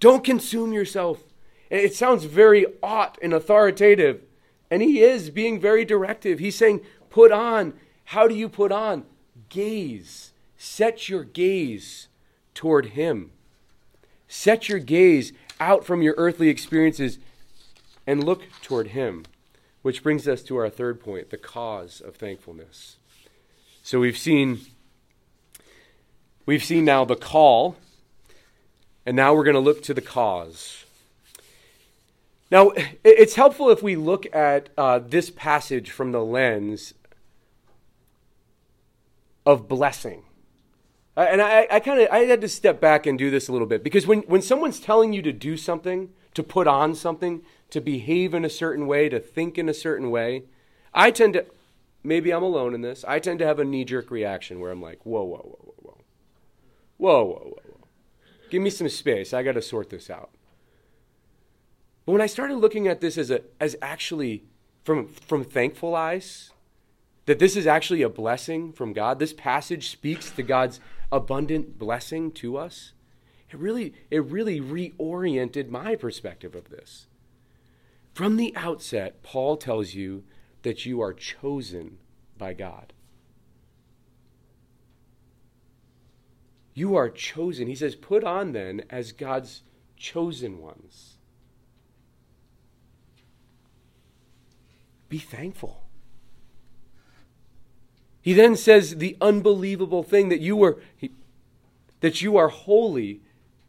Don't 0.00 0.24
consume 0.24 0.72
yourself. 0.72 1.24
It 1.70 1.94
sounds 1.94 2.24
very 2.24 2.66
ought 2.82 3.18
and 3.22 3.32
authoritative, 3.32 4.22
and 4.70 4.82
he 4.82 5.00
is 5.00 5.30
being 5.30 5.60
very 5.60 5.84
directive. 5.84 6.38
He's 6.38 6.56
saying, 6.56 6.82
put 7.10 7.32
on. 7.32 7.74
How 8.04 8.28
do 8.28 8.34
you 8.34 8.48
put 8.48 8.70
on? 8.70 9.04
Gaze. 9.48 10.32
Set 10.56 11.08
your 11.08 11.24
gaze 11.24 12.08
toward 12.54 12.86
him. 12.86 13.32
Set 14.28 14.68
your 14.68 14.78
gaze 14.78 15.32
out 15.60 15.84
from 15.84 16.02
your 16.02 16.14
earthly 16.16 16.48
experiences 16.48 17.18
and 18.06 18.24
look 18.24 18.44
toward 18.62 18.88
Him. 18.88 19.24
Which 19.82 20.02
brings 20.02 20.26
us 20.26 20.42
to 20.44 20.56
our 20.56 20.68
third 20.68 21.00
point 21.00 21.30
the 21.30 21.36
cause 21.36 22.00
of 22.00 22.16
thankfulness. 22.16 22.96
So 23.82 24.00
we've 24.00 24.18
seen. 24.18 24.60
We've 26.46 26.64
seen 26.64 26.84
now 26.84 27.04
the 27.04 27.16
call, 27.16 27.76
and 29.04 29.16
now 29.16 29.34
we're 29.34 29.44
going 29.44 29.54
to 29.54 29.60
look 29.60 29.82
to 29.82 29.94
the 29.94 30.00
cause. 30.00 30.84
Now, 32.50 32.70
it's 33.02 33.34
helpful 33.34 33.70
if 33.70 33.82
we 33.82 33.96
look 33.96 34.32
at 34.32 34.68
uh, 34.78 35.00
this 35.00 35.30
passage 35.30 35.90
from 35.90 36.12
the 36.12 36.22
lens 36.22 36.94
of 39.44 39.68
blessing. 39.68 40.22
And 41.16 41.42
I, 41.42 41.66
I 41.70 41.80
kind 41.80 42.00
of 42.00 42.08
I 42.10 42.18
had 42.18 42.42
to 42.42 42.48
step 42.48 42.80
back 42.80 43.06
and 43.06 43.18
do 43.18 43.30
this 43.30 43.48
a 43.48 43.52
little 43.52 43.66
bit 43.66 43.82
because 43.82 44.06
when, 44.06 44.20
when 44.22 44.42
someone's 44.42 44.78
telling 44.78 45.12
you 45.12 45.22
to 45.22 45.32
do 45.32 45.56
something, 45.56 46.10
to 46.34 46.42
put 46.42 46.66
on 46.66 46.94
something, 46.94 47.42
to 47.70 47.80
behave 47.80 48.34
in 48.34 48.44
a 48.44 48.50
certain 48.50 48.86
way, 48.86 49.08
to 49.08 49.18
think 49.18 49.56
in 49.56 49.68
a 49.68 49.74
certain 49.74 50.10
way, 50.10 50.44
I 50.92 51.10
tend 51.10 51.32
to, 51.32 51.46
maybe 52.04 52.32
I'm 52.32 52.42
alone 52.42 52.74
in 52.74 52.82
this, 52.82 53.04
I 53.08 53.18
tend 53.18 53.38
to 53.38 53.46
have 53.46 53.58
a 53.58 53.64
knee 53.64 53.84
jerk 53.84 54.10
reaction 54.10 54.60
where 54.60 54.70
I'm 54.70 54.82
like, 54.82 55.00
whoa, 55.04 55.24
whoa, 55.24 55.38
whoa, 55.38 55.58
whoa, 55.62 55.74
whoa, 55.78 55.98
whoa, 56.96 57.24
whoa, 57.24 57.54
whoa. 57.56 57.78
Give 58.50 58.62
me 58.62 58.70
some 58.70 58.88
space. 58.88 59.32
I 59.34 59.42
got 59.42 59.52
to 59.52 59.62
sort 59.62 59.90
this 59.90 60.08
out. 60.08 60.30
But 62.04 62.12
when 62.12 62.20
I 62.20 62.26
started 62.26 62.56
looking 62.56 62.86
at 62.86 63.00
this 63.00 63.18
as 63.18 63.30
a 63.30 63.42
as 63.60 63.76
actually 63.82 64.44
from 64.84 65.08
from 65.08 65.42
thankful 65.42 65.96
eyes, 65.96 66.52
that 67.26 67.40
this 67.40 67.56
is 67.56 67.66
actually 67.66 68.02
a 68.02 68.08
blessing 68.08 68.72
from 68.72 68.92
God. 68.92 69.18
This 69.18 69.32
passage 69.32 69.90
speaks 69.90 70.30
to 70.30 70.42
God's 70.42 70.80
abundant 71.12 71.78
blessing 71.78 72.30
to 72.32 72.56
us. 72.56 72.92
It 73.50 73.58
really, 73.58 73.94
it 74.10 74.24
really 74.24 74.60
reoriented 74.60 75.68
my 75.68 75.94
perspective 75.94 76.54
of 76.54 76.70
this. 76.70 77.06
From 78.14 78.36
the 78.36 78.56
outset, 78.56 79.22
Paul 79.22 79.56
tells 79.56 79.94
you 79.94 80.24
that 80.62 80.86
you 80.86 81.00
are 81.00 81.12
chosen 81.12 81.98
by 82.38 82.54
God. 82.54 82.92
You 86.76 86.94
are 86.94 87.08
chosen. 87.08 87.68
He 87.68 87.74
says, 87.74 87.94
put 87.94 88.22
on 88.22 88.52
then 88.52 88.82
as 88.90 89.12
God's 89.12 89.62
chosen 89.96 90.58
ones. 90.58 91.16
Be 95.08 95.16
thankful. 95.16 95.84
He 98.20 98.34
then 98.34 98.56
says 98.56 98.96
the 98.96 99.16
unbelievable 99.22 100.02
thing 100.02 100.28
that 100.28 100.40
you 100.40 100.54
were 100.54 100.78
that 102.00 102.20
you 102.20 102.36
are 102.36 102.48
holy, 102.48 103.22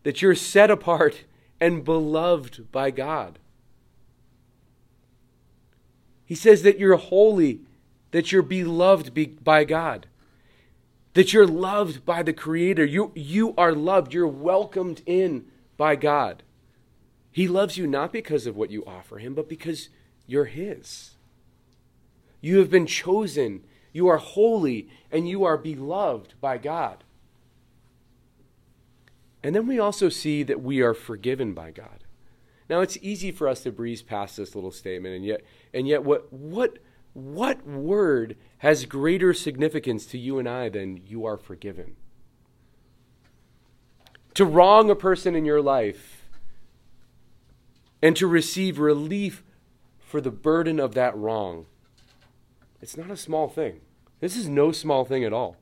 that 0.04 0.22
you're 0.22 0.36
set 0.36 0.70
apart 0.70 1.24
and 1.62 1.86
beloved 1.86 2.70
by 2.74 2.92
God. 2.92 3.40
He 6.26 6.36
says 6.36 6.64
that 6.64 6.78
you're 6.78 6.98
holy, 6.98 7.62
that 8.12 8.34
you're 8.34 8.42
beloved 8.42 9.44
by 9.46 9.64
God, 9.64 10.08
that 11.18 11.34
you're 11.34 11.48
loved 11.48 12.06
by 12.06 12.22
the 12.22 12.32
Creator. 12.32 12.86
You, 12.86 13.12
you 13.16 13.56
are 13.58 13.74
loved, 13.74 14.14
you're 14.14 14.28
welcomed 14.28 15.02
in 15.08 15.48
by 15.76 15.96
God. 15.96 16.44
He 17.32 17.48
loves 17.48 17.76
you 17.76 17.88
not 17.88 18.14
because 18.14 18.46
of 18.46 18.56
what 18.56 18.70
you 18.70 18.86
offer 18.86 19.18
Him, 19.18 19.34
but 19.34 19.50
because 19.50 19.90
you're 20.28 20.46
His. 20.46 21.16
You 22.40 22.60
have 22.60 22.70
been 22.70 22.86
chosen 22.86 23.64
you 23.92 24.08
are 24.08 24.18
holy 24.18 24.90
and 25.12 25.28
you 25.28 25.44
are 25.44 25.58
beloved 25.58 26.36
by 26.40 26.60
God. 26.60 27.04
And 29.42 29.56
then 29.56 29.66
we 29.66 29.80
also 29.80 30.10
see 30.10 30.44
that 30.44 30.62
we 30.62 30.82
are 30.82 30.94
forgiven 30.94 31.56
by 31.56 31.72
God. 31.72 32.04
Now 32.70 32.82
it's 32.82 33.00
easy 33.02 33.32
for 33.32 33.48
us 33.48 33.64
to 33.64 33.72
breeze 33.72 34.04
past 34.04 34.38
this 34.38 34.54
little 34.54 34.70
statement 34.70 35.16
and 35.16 35.26
yet 35.26 35.42
and 35.74 35.88
yet 35.88 36.04
what 36.04 36.32
what 36.32 36.78
what 37.18 37.66
word 37.68 38.38
has 38.60 38.86
greater 38.86 39.34
significance 39.34 40.06
to 40.08 40.18
you 40.18 40.40
and 40.40 40.48
I 40.48 40.70
than 40.70 41.02
you 41.06 41.26
are 41.26 41.38
forgiven? 41.38 41.96
to 44.38 44.46
wrong 44.46 44.92
a 44.92 44.96
person 44.96 45.34
in 45.34 45.46
your 45.46 45.64
life 45.64 46.24
and 48.04 48.16
to 48.16 48.28
receive 48.28 48.78
relief 48.78 49.44
for 49.98 50.22
the 50.22 50.30
burden 50.30 50.80
of 50.80 50.94
that 50.94 51.18
wrong. 51.18 51.66
It's 52.80 52.96
not 52.96 53.10
a 53.10 53.18
small 53.18 53.48
thing. 53.48 53.82
This 54.20 54.38
is 54.38 54.48
no 54.48 54.72
small 54.72 55.06
thing 55.06 55.24
at 55.24 55.34
all. 55.34 55.58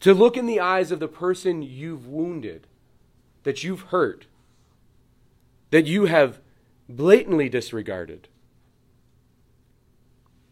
To 0.00 0.12
look 0.12 0.36
in 0.36 0.44
the 0.44 0.60
eyes 0.60 0.92
of 0.92 1.00
the 1.00 1.08
person 1.08 1.62
you've 1.62 2.06
wounded, 2.06 2.66
that 3.44 3.64
you've 3.64 3.80
hurt, 3.80 4.26
that 5.70 5.86
you 5.86 6.04
have 6.04 6.40
blatantly 6.90 7.48
disregarded, 7.48 8.28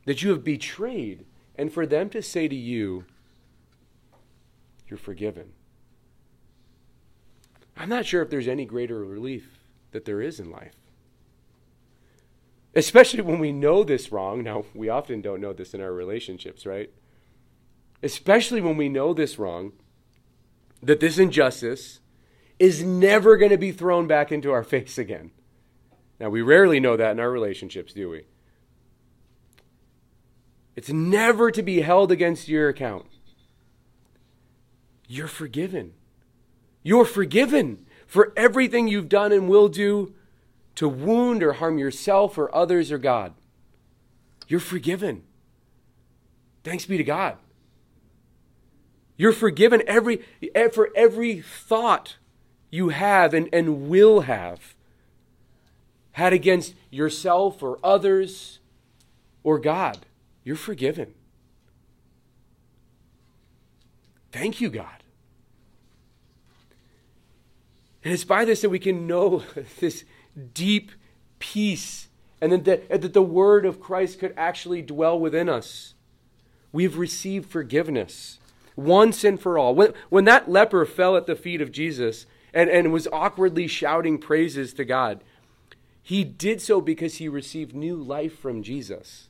that 0.04 0.22
you 0.22 0.30
have 0.30 0.44
betrayed, 0.44 1.24
and 1.56 1.72
for 1.72 1.86
them 1.86 2.10
to 2.10 2.22
say 2.22 2.48
to 2.48 2.54
you, 2.54 3.04
You're 4.88 4.98
forgiven. 4.98 5.52
I'm 7.76 7.88
not 7.88 8.06
sure 8.06 8.22
if 8.22 8.30
there's 8.30 8.48
any 8.48 8.64
greater 8.64 9.04
relief 9.04 9.58
that 9.90 10.04
there 10.04 10.20
is 10.20 10.38
in 10.38 10.50
life. 10.50 10.74
Especially 12.74 13.20
when 13.20 13.38
we 13.38 13.52
know 13.52 13.84
this 13.84 14.12
wrong. 14.12 14.42
Now, 14.42 14.64
we 14.74 14.88
often 14.88 15.20
don't 15.20 15.40
know 15.40 15.52
this 15.52 15.74
in 15.74 15.80
our 15.80 15.92
relationships, 15.92 16.66
right? 16.66 16.90
Especially 18.02 18.60
when 18.60 18.76
we 18.76 18.88
know 18.88 19.14
this 19.14 19.38
wrong, 19.38 19.72
that 20.82 21.00
this 21.00 21.18
injustice 21.18 22.00
is 22.58 22.82
never 22.82 23.36
going 23.36 23.50
to 23.50 23.58
be 23.58 23.72
thrown 23.72 24.06
back 24.06 24.30
into 24.30 24.52
our 24.52 24.64
face 24.64 24.98
again. 24.98 25.30
Now, 26.20 26.30
we 26.30 26.42
rarely 26.42 26.80
know 26.80 26.96
that 26.96 27.12
in 27.12 27.20
our 27.20 27.30
relationships, 27.30 27.92
do 27.92 28.10
we? 28.10 28.24
It's 30.76 30.90
never 30.90 31.50
to 31.50 31.62
be 31.62 31.80
held 31.80 32.10
against 32.10 32.48
your 32.48 32.68
account. 32.68 33.06
You're 35.06 35.28
forgiven. 35.28 35.92
You're 36.82 37.04
forgiven 37.04 37.86
for 38.06 38.32
everything 38.36 38.88
you've 38.88 39.08
done 39.08 39.32
and 39.32 39.48
will 39.48 39.68
do 39.68 40.14
to 40.74 40.88
wound 40.88 41.42
or 41.42 41.54
harm 41.54 41.78
yourself 41.78 42.36
or 42.36 42.54
others 42.54 42.90
or 42.90 42.98
God. 42.98 43.34
You're 44.48 44.60
forgiven. 44.60 45.22
Thanks 46.62 46.86
be 46.86 46.96
to 46.96 47.04
God. 47.04 47.36
You're 49.16 49.32
forgiven 49.32 49.82
every, 49.86 50.24
eh, 50.54 50.68
for 50.68 50.90
every 50.96 51.40
thought 51.40 52.16
you 52.70 52.88
have 52.88 53.32
and, 53.32 53.48
and 53.52 53.88
will 53.88 54.22
have 54.22 54.74
had 56.12 56.32
against 56.32 56.74
yourself 56.90 57.62
or 57.62 57.78
others 57.84 58.58
or 59.44 59.58
God. 59.58 60.06
You're 60.44 60.56
forgiven. 60.56 61.14
Thank 64.30 64.60
you, 64.60 64.68
God. 64.68 65.02
And 68.04 68.12
it's 68.12 68.24
by 68.24 68.44
this 68.44 68.60
that 68.60 68.68
we 68.68 68.78
can 68.78 69.06
know 69.06 69.42
this 69.80 70.04
deep 70.52 70.92
peace 71.38 72.08
and 72.40 72.52
that 72.52 72.64
the, 72.64 72.98
that 72.98 73.14
the 73.14 73.22
word 73.22 73.64
of 73.64 73.80
Christ 73.80 74.18
could 74.18 74.34
actually 74.36 74.82
dwell 74.82 75.18
within 75.18 75.48
us. 75.48 75.94
We've 76.72 76.98
received 76.98 77.48
forgiveness 77.48 78.38
once 78.76 79.24
and 79.24 79.40
for 79.40 79.56
all. 79.56 79.74
When, 79.74 79.94
when 80.10 80.24
that 80.24 80.50
leper 80.50 80.84
fell 80.84 81.16
at 81.16 81.26
the 81.26 81.36
feet 81.36 81.62
of 81.62 81.72
Jesus 81.72 82.26
and, 82.52 82.68
and 82.68 82.92
was 82.92 83.08
awkwardly 83.12 83.66
shouting 83.66 84.18
praises 84.18 84.74
to 84.74 84.84
God, 84.84 85.22
he 86.02 86.24
did 86.24 86.60
so 86.60 86.80
because 86.80 87.16
he 87.16 87.28
received 87.28 87.74
new 87.74 87.96
life 87.96 88.38
from 88.38 88.62
Jesus. 88.62 89.28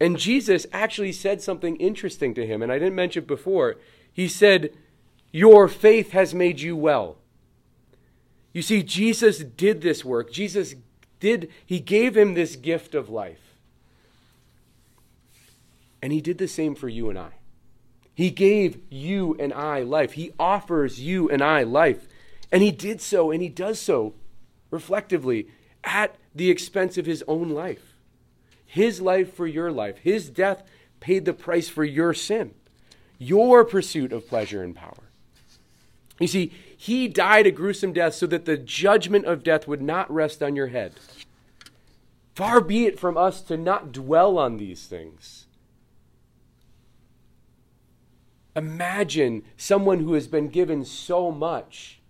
And 0.00 0.18
Jesus 0.18 0.66
actually 0.72 1.12
said 1.12 1.42
something 1.42 1.76
interesting 1.76 2.32
to 2.34 2.46
him, 2.46 2.62
and 2.62 2.72
I 2.72 2.78
didn't 2.78 2.94
mention 2.94 3.24
it 3.24 3.26
before. 3.26 3.76
He 4.10 4.28
said, 4.28 4.72
Your 5.30 5.68
faith 5.68 6.12
has 6.12 6.34
made 6.34 6.60
you 6.60 6.74
well. 6.74 7.18
You 8.52 8.62
see, 8.62 8.82
Jesus 8.82 9.38
did 9.38 9.82
this 9.82 10.04
work. 10.04 10.32
Jesus 10.32 10.74
did, 11.20 11.50
he 11.64 11.78
gave 11.78 12.16
him 12.16 12.34
this 12.34 12.56
gift 12.56 12.94
of 12.94 13.10
life. 13.10 13.54
And 16.02 16.12
he 16.12 16.22
did 16.22 16.38
the 16.38 16.48
same 16.48 16.74
for 16.74 16.88
you 16.88 17.10
and 17.10 17.18
I. 17.18 17.32
He 18.14 18.30
gave 18.30 18.78
you 18.90 19.36
and 19.38 19.52
I 19.52 19.82
life. 19.82 20.12
He 20.12 20.32
offers 20.38 21.00
you 21.00 21.30
and 21.30 21.42
I 21.42 21.62
life. 21.62 22.08
And 22.50 22.62
he 22.62 22.70
did 22.70 23.00
so, 23.00 23.30
and 23.30 23.42
he 23.42 23.48
does 23.48 23.78
so 23.78 24.14
reflectively 24.70 25.48
at 25.84 26.16
the 26.34 26.50
expense 26.50 26.98
of 26.98 27.06
his 27.06 27.22
own 27.28 27.50
life. 27.50 27.89
His 28.70 29.00
life 29.00 29.34
for 29.34 29.48
your 29.48 29.72
life. 29.72 29.98
His 29.98 30.30
death 30.30 30.62
paid 31.00 31.24
the 31.24 31.32
price 31.32 31.68
for 31.68 31.82
your 31.82 32.14
sin, 32.14 32.54
your 33.18 33.64
pursuit 33.64 34.12
of 34.12 34.28
pleasure 34.28 34.62
and 34.62 34.76
power. 34.76 35.10
You 36.20 36.28
see, 36.28 36.52
he 36.76 37.08
died 37.08 37.48
a 37.48 37.50
gruesome 37.50 37.92
death 37.92 38.14
so 38.14 38.28
that 38.28 38.44
the 38.44 38.56
judgment 38.56 39.24
of 39.24 39.42
death 39.42 39.66
would 39.66 39.82
not 39.82 40.08
rest 40.08 40.40
on 40.40 40.54
your 40.54 40.68
head. 40.68 40.92
Far 42.36 42.60
be 42.60 42.86
it 42.86 43.00
from 43.00 43.16
us 43.16 43.40
to 43.42 43.56
not 43.56 43.90
dwell 43.90 44.38
on 44.38 44.56
these 44.56 44.86
things. 44.86 45.46
Imagine 48.54 49.42
someone 49.56 49.98
who 49.98 50.12
has 50.12 50.28
been 50.28 50.46
given 50.46 50.84
so 50.84 51.32
much 51.32 52.00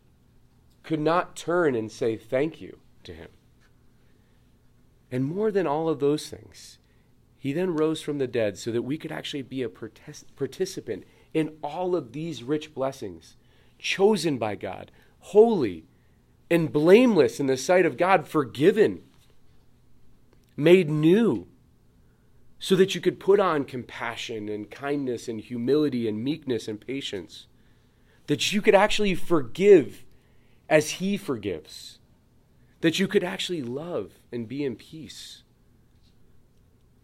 could 0.83 1.01
not 1.01 1.37
turn 1.37 1.75
and 1.75 1.91
say 1.91 2.19
thank 2.19 2.61
you 2.61 2.81
to 3.05 3.15
him. 3.15 3.31
And 5.11 5.25
more 5.25 5.51
than 5.51 5.67
all 5.67 5.89
of 5.89 6.01
those 6.01 6.29
things, 6.29 6.79
he 7.39 7.53
then 7.53 7.75
rose 7.75 8.03
from 8.03 8.19
the 8.19 8.27
dead 8.27 8.59
so 8.59 8.71
that 8.71 8.83
we 8.83 8.99
could 8.99 9.11
actually 9.11 9.43
be 9.43 9.63
a 9.63 9.69
participant 9.69 11.05
in 11.33 11.57
all 11.63 11.97
of 11.97 12.13
these 12.13 12.43
rich 12.43 12.75
blessings 12.75 13.37
chosen 13.79 14.39
by 14.39 14.55
God, 14.55 14.91
holy 15.21 15.87
and 16.51 16.73
blameless 16.73 17.41
in 17.41 17.47
the 17.47 17.57
sight 17.57 17.87
of 17.87 17.97
God, 17.97 18.27
forgiven, 18.27 19.03
made 20.57 20.91
new, 20.91 21.47
so 22.59 22.77
that 22.77 22.95
you 22.95 23.01
could 23.01 23.19
put 23.19 23.41
on 23.41 23.65
compassion 23.65 24.49
and 24.49 24.71
kindness 24.71 25.29
and 25.29 25.41
humility 25.41 26.07
and 26.07 26.23
meekness 26.23 26.69
and 26.69 26.81
patience, 26.81 27.47
that 28.27 28.53
you 28.53 28.61
could 28.61 28.75
actually 28.75 29.15
forgive 29.15 30.05
as 30.69 30.91
He 30.91 31.17
forgives, 31.17 32.00
that 32.81 32.99
you 32.99 33.07
could 33.07 33.25
actually 33.25 33.63
love 33.63 34.13
and 34.33 34.49
be 34.49 34.65
in 34.65 34.77
peace. 34.77 35.43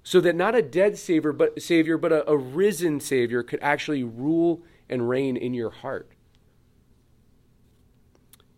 So 0.03 0.21
that 0.21 0.37
not 0.37 0.55
a 0.55 0.63
dead 0.63 0.97
savior, 0.99 1.33
but 1.33 1.61
savior, 1.61 1.99
but 1.99 2.13
a, 2.13 2.31
a 2.31 2.37
risen 2.37 3.01
savior 3.01 3.43
could 3.43 3.59
actually 3.61 4.05
rule 4.05 4.63
and 4.89 5.09
reign 5.09 5.37
in 5.37 5.53
your 5.53 5.71
heart. 5.71 6.13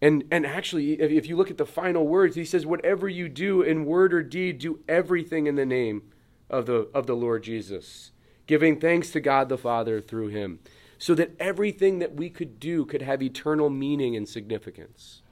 And, 0.01 0.25
and 0.31 0.47
actually, 0.47 0.93
if 1.01 1.27
you 1.27 1.37
look 1.37 1.51
at 1.51 1.59
the 1.59 1.67
final 1.67 2.07
words, 2.07 2.37
he 2.37 2.45
says, 2.45 2.65
Whatever 2.65 3.09
you 3.09 3.29
do 3.29 3.63
in 3.63 3.85
word 3.85 4.15
or 4.15 4.23
deed, 4.23 4.59
do 4.59 4.81
everything 4.89 5.47
in 5.47 5.57
the 5.57 5.67
name 5.67 6.03
of 6.49 6.67
the, 6.67 6.89
of 6.95 7.07
the 7.07 7.17
Lord 7.17 7.43
Jesus, 7.43 8.13
giving 8.47 8.79
thanks 8.79 9.11
to 9.11 9.21
God 9.21 9.49
the 9.49 9.59
Father 9.59 10.01
through 10.01 10.29
him, 10.29 10.61
so 10.99 11.15
that 11.15 11.35
everything 11.41 11.99
that 11.99 12.15
we 12.15 12.31
could 12.31 12.61
do 12.61 12.85
could 12.85 13.03
have 13.03 13.23
eternal 13.23 13.71
meaning 13.71 14.15
and 14.15 14.29
significance. 14.29 15.23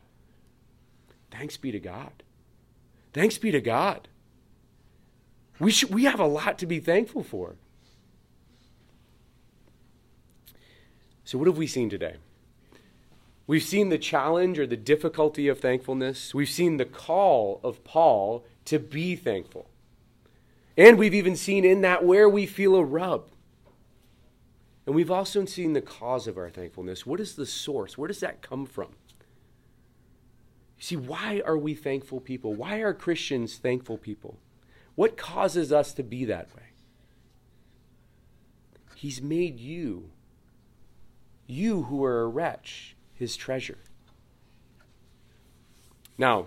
Thanks 1.31 1.57
be 1.57 1.73
to 1.73 1.81
God. 1.81 2.23
Thanks 3.13 3.39
be 3.39 3.51
to 3.51 3.61
God. 3.61 4.09
We, 5.59 5.71
should, 5.71 5.95
we 5.95 6.05
have 6.05 6.21
a 6.21 6.27
lot 6.27 6.59
to 6.59 6.67
be 6.67 6.81
thankful 6.81 7.23
for. 7.23 7.57
So, 11.25 11.39
what 11.39 11.47
have 11.49 11.59
we 11.59 11.67
seen 11.67 11.91
today? 11.91 12.17
We've 13.47 13.63
seen 13.63 13.89
the 13.89 13.99
challenge 13.99 14.59
or 14.59 14.67
the 14.67 14.77
difficulty 14.77 15.49
of 15.49 15.61
thankfulness. 15.61 16.35
We've 16.35 16.49
seen 16.49 16.77
the 16.77 16.85
call 16.85 17.61
of 17.63 17.85
Paul 17.85 18.45
to 18.67 18.79
be 18.79 19.17
thankful. 19.17 19.69
And 20.77 20.99
we've 20.99 21.15
even 21.15 21.37
seen 21.37 21.65
in 21.65 21.81
that 21.83 22.05
where 22.05 22.29
we 22.29 22.45
feel 22.45 22.75
a 22.77 22.85
rub. 22.85 23.29
And 24.85 24.95
we've 24.95 25.11
also 25.11 25.45
seen 25.47 25.73
the 25.73 25.81
cause 25.81 26.27
of 26.27 26.37
our 26.37 26.51
thankfulness. 26.51 27.07
What 27.07 27.19
is 27.19 27.35
the 27.35 27.47
source? 27.47 27.97
Where 27.97 28.09
does 28.09 28.21
that 28.21 28.43
come 28.43 28.67
from? 28.67 28.95
You 30.79 30.83
see, 30.83 30.97
why 30.97 31.43
are 31.45 31.57
we 31.57 31.75
thankful 31.75 32.21
people? 32.21 32.55
Why 32.55 32.79
are 32.79 32.93
Christians 32.93 33.57
thankful 33.57 33.99
people? 33.99 34.39
What 34.95 35.17
causes 35.17 35.73
us 35.73 35.93
to 35.95 36.03
be 36.03 36.25
that 36.27 36.55
way? 36.55 36.63
He's 38.95 39.21
made 39.21 39.61
you, 39.61 40.11
you 41.47 41.85
who 41.85 42.03
are 42.05 42.23
a 42.23 42.29
wretch, 42.29 42.97
his 43.15 43.37
treasure. 43.37 43.79
Now, 46.19 46.47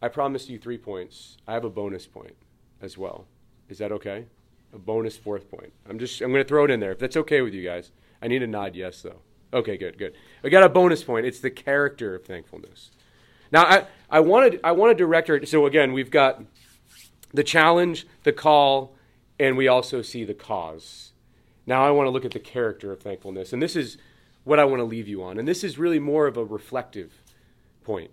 I 0.00 0.08
promised 0.08 0.48
you 0.48 0.58
three 0.58 0.78
points. 0.78 1.36
I 1.46 1.52
have 1.52 1.64
a 1.64 1.70
bonus 1.70 2.06
point 2.06 2.34
as 2.80 2.96
well. 2.96 3.26
Is 3.68 3.78
that 3.78 3.92
okay? 3.92 4.26
A 4.72 4.78
bonus 4.78 5.16
fourth 5.16 5.50
point. 5.50 5.72
I'm 5.88 5.98
just 5.98 6.20
I'm 6.22 6.32
going 6.32 6.42
to 6.42 6.48
throw 6.48 6.64
it 6.64 6.70
in 6.70 6.80
there 6.80 6.92
if 6.92 6.98
that's 6.98 7.16
okay 7.18 7.42
with 7.42 7.52
you 7.52 7.62
guys. 7.62 7.92
I 8.22 8.28
need 8.28 8.42
a 8.42 8.46
nod 8.46 8.74
yes 8.74 9.02
though. 9.02 9.20
Okay, 9.54 9.76
good, 9.76 9.98
good. 9.98 10.14
I 10.42 10.48
got 10.48 10.62
a 10.62 10.68
bonus 10.68 11.04
point. 11.04 11.26
It's 11.26 11.40
the 11.40 11.50
character 11.50 12.14
of 12.14 12.24
thankfulness. 12.24 12.90
Now, 13.52 13.64
I, 13.64 13.86
I 14.10 14.20
wanted 14.20 14.60
I 14.64 14.72
want 14.72 14.90
to 14.90 14.94
direct 14.94 15.28
her. 15.28 15.44
So 15.46 15.66
again, 15.66 15.92
we've 15.92 16.10
got 16.10 16.42
the 17.32 17.44
challenge, 17.44 18.06
the 18.24 18.32
call, 18.32 18.96
and 19.38 19.56
we 19.56 19.68
also 19.68 20.02
see 20.02 20.24
the 20.24 20.34
cause. 20.34 21.12
Now, 21.66 21.86
I 21.86 21.90
want 21.90 22.06
to 22.06 22.10
look 22.10 22.24
at 22.24 22.32
the 22.32 22.40
character 22.40 22.90
of 22.90 23.00
thankfulness, 23.00 23.52
and 23.52 23.62
this 23.62 23.76
is 23.76 23.98
what 24.44 24.58
I 24.58 24.64
want 24.64 24.80
to 24.80 24.84
leave 24.84 25.06
you 25.06 25.22
on. 25.22 25.38
And 25.38 25.46
this 25.46 25.62
is 25.62 25.78
really 25.78 26.00
more 26.00 26.26
of 26.26 26.36
a 26.36 26.44
reflective 26.44 27.22
point. 27.84 28.10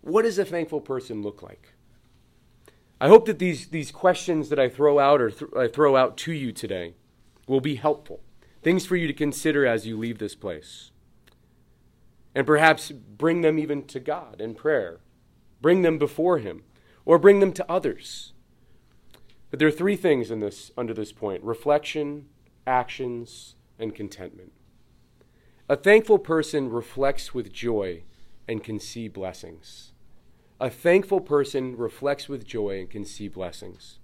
What 0.00 0.22
does 0.22 0.38
a 0.38 0.44
thankful 0.44 0.80
person 0.80 1.22
look 1.22 1.42
like? 1.42 1.72
I 3.00 3.08
hope 3.08 3.26
that 3.26 3.40
these, 3.40 3.68
these 3.68 3.90
questions 3.90 4.48
that 4.48 4.60
I 4.60 4.68
throw 4.68 5.00
out 5.00 5.20
or 5.20 5.30
th- 5.30 5.50
I 5.56 5.66
throw 5.66 5.96
out 5.96 6.16
to 6.18 6.32
you 6.32 6.52
today 6.52 6.94
will 7.48 7.60
be 7.60 7.74
helpful. 7.74 8.20
Things 8.62 8.86
for 8.86 8.94
you 8.94 9.08
to 9.08 9.12
consider 9.12 9.66
as 9.66 9.88
you 9.88 9.98
leave 9.98 10.18
this 10.18 10.36
place. 10.36 10.91
And 12.34 12.46
perhaps 12.46 12.90
bring 12.90 13.42
them 13.42 13.58
even 13.58 13.84
to 13.86 14.00
God 14.00 14.40
in 14.40 14.54
prayer. 14.54 15.00
Bring 15.60 15.82
them 15.82 15.98
before 15.98 16.38
Him 16.38 16.64
or 17.04 17.18
bring 17.18 17.40
them 17.40 17.52
to 17.52 17.70
others. 17.70 18.32
But 19.50 19.58
there 19.58 19.68
are 19.68 19.72
three 19.72 19.96
things 19.96 20.30
in 20.30 20.40
this 20.40 20.70
under 20.76 20.94
this 20.94 21.12
point: 21.12 21.42
reflection, 21.42 22.28
actions, 22.66 23.54
and 23.78 23.94
contentment. 23.94 24.52
A 25.68 25.76
thankful 25.76 26.18
person 26.18 26.70
reflects 26.70 27.34
with 27.34 27.52
joy 27.52 28.02
and 28.48 28.64
can 28.64 28.78
see 28.78 29.08
blessings. 29.08 29.92
A 30.60 30.70
thankful 30.70 31.20
person 31.20 31.76
reflects 31.76 32.28
with 32.28 32.46
joy 32.46 32.78
and 32.80 32.90
can 32.90 33.04
see 33.04 33.28
blessings. 33.28 33.98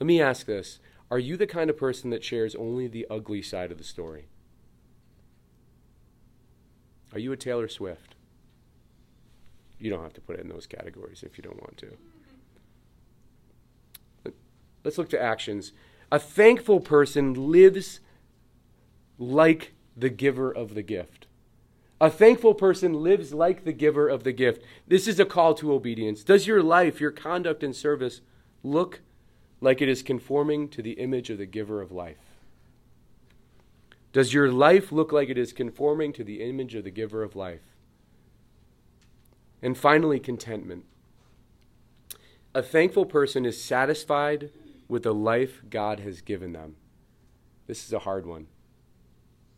Let 0.00 0.06
me 0.06 0.20
ask 0.20 0.46
this 0.46 0.80
Are 1.10 1.18
you 1.18 1.36
the 1.36 1.46
kind 1.46 1.70
of 1.70 1.76
person 1.76 2.10
that 2.10 2.24
shares 2.24 2.54
only 2.54 2.88
the 2.88 3.06
ugly 3.10 3.42
side 3.42 3.70
of 3.70 3.78
the 3.78 3.84
story? 3.84 4.28
Are 7.12 7.18
you 7.18 7.32
a 7.32 7.36
Taylor 7.36 7.68
Swift? 7.68 8.14
You 9.78 9.90
don't 9.90 10.02
have 10.02 10.14
to 10.14 10.20
put 10.20 10.36
it 10.36 10.42
in 10.42 10.48
those 10.48 10.66
categories 10.66 11.22
if 11.22 11.38
you 11.38 11.42
don't 11.42 11.60
want 11.60 11.76
to. 11.78 11.96
Let's 14.84 14.98
look 14.98 15.10
to 15.10 15.20
actions. 15.20 15.72
A 16.10 16.18
thankful 16.18 16.80
person 16.80 17.50
lives 17.50 18.00
like 19.18 19.72
the 19.96 20.08
giver 20.08 20.50
of 20.50 20.74
the 20.74 20.82
gift. 20.82 21.26
A 22.00 22.10
thankful 22.10 22.54
person 22.54 23.02
lives 23.02 23.34
like 23.34 23.64
the 23.64 23.72
giver 23.72 24.08
of 24.08 24.22
the 24.22 24.32
gift. 24.32 24.62
This 24.86 25.08
is 25.08 25.18
a 25.18 25.24
call 25.24 25.54
to 25.54 25.72
obedience. 25.72 26.22
Does 26.22 26.46
your 26.46 26.62
life, 26.62 27.00
your 27.00 27.10
conduct 27.10 27.64
and 27.64 27.74
service 27.74 28.20
look 28.62 29.00
like 29.60 29.82
it 29.82 29.88
is 29.88 30.02
conforming 30.02 30.68
to 30.68 30.82
the 30.82 30.92
image 30.92 31.28
of 31.28 31.38
the 31.38 31.46
giver 31.46 31.82
of 31.82 31.90
life? 31.90 32.27
Does 34.18 34.34
your 34.34 34.50
life 34.50 34.90
look 34.90 35.12
like 35.12 35.28
it 35.28 35.38
is 35.38 35.52
conforming 35.52 36.12
to 36.14 36.24
the 36.24 36.42
image 36.42 36.74
of 36.74 36.82
the 36.82 36.90
giver 36.90 37.22
of 37.22 37.36
life? 37.36 37.76
And 39.62 39.78
finally, 39.78 40.18
contentment. 40.18 40.86
A 42.52 42.60
thankful 42.60 43.06
person 43.06 43.46
is 43.46 43.62
satisfied 43.62 44.50
with 44.88 45.04
the 45.04 45.14
life 45.14 45.62
God 45.70 46.00
has 46.00 46.20
given 46.20 46.52
them. 46.52 46.74
This 47.68 47.86
is 47.86 47.92
a 47.92 48.00
hard 48.00 48.26
one. 48.26 48.48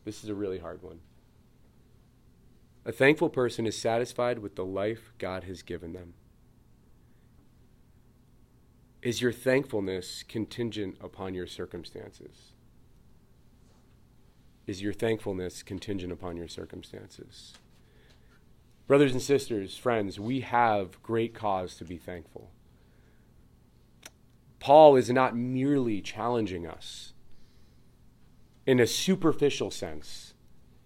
This 0.05 0.23
is 0.23 0.29
a 0.29 0.35
really 0.35 0.59
hard 0.59 0.83
one. 0.83 1.01
A 2.85 2.93
thankful 2.93 3.31
person 3.31 3.65
is 3.65 3.79
satisfied 3.79 4.41
with 4.41 4.57
the 4.57 4.67
life 4.67 5.15
God 5.17 5.45
has 5.45 5.63
given 5.63 5.95
them. 5.95 6.13
Is 9.01 9.23
your 9.23 9.33
thankfulness 9.33 10.23
contingent 10.23 10.99
upon 11.01 11.33
your 11.33 11.47
circumstances? 11.47 12.53
Is 14.71 14.81
your 14.81 14.93
thankfulness 14.93 15.65
contingent 15.65 16.13
upon 16.13 16.37
your 16.37 16.47
circumstances? 16.47 17.55
Brothers 18.87 19.11
and 19.11 19.21
sisters, 19.21 19.77
friends, 19.77 20.21
we 20.21 20.43
have 20.43 21.03
great 21.03 21.35
cause 21.35 21.75
to 21.75 21.85
be 21.85 21.97
thankful. 21.97 22.53
Paul 24.61 24.95
is 24.95 25.11
not 25.11 25.37
merely 25.37 26.01
challenging 26.01 26.69
us 26.69 27.15
in 28.65 28.79
a 28.79 28.87
superficial 28.87 29.73
sense 29.73 30.35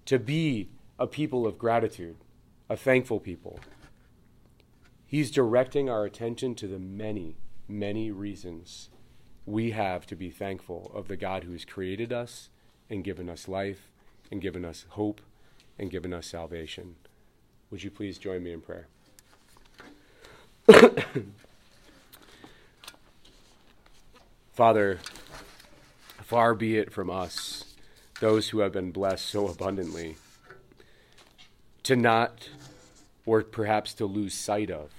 to 0.07 0.18
be 0.18 0.70
a 0.99 1.07
people 1.07 1.47
of 1.47 1.59
gratitude, 1.59 2.16
a 2.70 2.79
thankful 2.79 3.20
people. 3.20 3.61
He's 5.05 5.31
directing 5.31 5.90
our 5.90 6.07
attention 6.07 6.55
to 6.55 6.66
the 6.66 6.79
many, 6.79 7.37
many 7.68 8.11
reasons 8.11 8.88
we 9.44 9.73
have 9.73 10.07
to 10.07 10.16
be 10.16 10.31
thankful 10.31 10.90
of 10.94 11.09
the 11.09 11.18
God 11.18 11.44
who 11.44 11.53
has 11.53 11.66
created 11.66 12.11
us 12.11 12.49
and 12.88 13.05
given 13.05 13.29
us 13.29 13.49
life 13.49 13.88
and 14.31 14.40
given 14.40 14.64
us 14.64 14.87
hope 14.90 15.20
and 15.79 15.90
given 15.90 16.12
us 16.12 16.27
salvation. 16.27 16.97
Would 17.70 17.83
you 17.83 17.90
please 17.90 18.18
join 18.18 18.42
me 18.42 18.53
in 18.53 18.61
prayer? 18.61 18.87
Father, 24.53 24.99
far 26.23 26.55
be 26.55 26.79
it 26.79 26.92
from 26.92 27.11
us, 27.11 27.75
those 28.20 28.51
who 28.51 28.61
have 28.61 28.73
been 28.73 28.92
blessed 28.92 29.27
so 29.27 29.49
abundantly 29.49 30.16
to 31.83 31.97
not, 31.97 32.49
or 33.27 33.42
perhaps 33.42 33.92
to 33.94 34.07
lose 34.07 34.33
sight 34.35 34.70
of, 34.70 34.90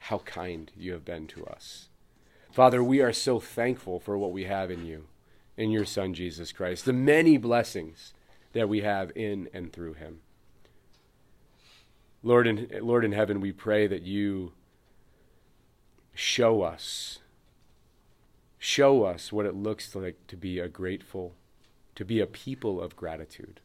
how 0.00 0.18
kind 0.18 0.70
you 0.76 0.92
have 0.92 1.04
been 1.04 1.26
to 1.26 1.46
us. 1.46 1.88
Father, 2.52 2.82
we 2.82 3.00
are 3.00 3.12
so 3.12 3.40
thankful 3.40 3.98
for 3.98 4.18
what 4.18 4.32
we 4.32 4.44
have 4.44 4.70
in 4.70 4.84
you, 4.84 5.04
in 5.58 5.70
your 5.72 5.84
Son, 5.84 6.14
Jesus 6.14 6.52
Christ, 6.52 6.84
the 6.84 6.92
many 6.92 7.36
blessings 7.36 8.14
that 8.52 8.68
we 8.68 8.80
have 8.80 9.10
in 9.14 9.48
and 9.52 9.72
through 9.72 9.94
him. 9.94 10.20
Lord 12.22 12.46
in, 12.46 12.70
Lord 12.80 13.04
in 13.04 13.12
heaven, 13.12 13.40
we 13.40 13.52
pray 13.52 13.88
that 13.88 14.02
you 14.02 14.52
show 16.14 16.62
us, 16.62 17.18
show 18.56 19.04
us 19.04 19.32
what 19.32 19.46
it 19.46 19.54
looks 19.54 19.94
like 19.94 20.26
to 20.28 20.36
be 20.36 20.60
a 20.60 20.68
grateful, 20.68 21.34
to 21.96 22.04
be 22.04 22.20
a 22.20 22.26
people 22.26 22.80
of 22.80 22.96
gratitude. 22.96 23.60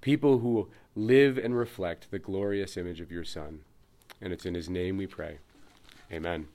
People 0.00 0.38
who 0.38 0.70
live 0.96 1.36
and 1.36 1.56
reflect 1.56 2.10
the 2.10 2.18
glorious 2.18 2.78
image 2.78 3.02
of 3.02 3.12
your 3.12 3.24
Son. 3.24 3.60
And 4.20 4.32
it's 4.32 4.46
in 4.46 4.54
his 4.54 4.70
name 4.70 4.96
we 4.96 5.06
pray. 5.06 5.38
Amen. 6.10 6.48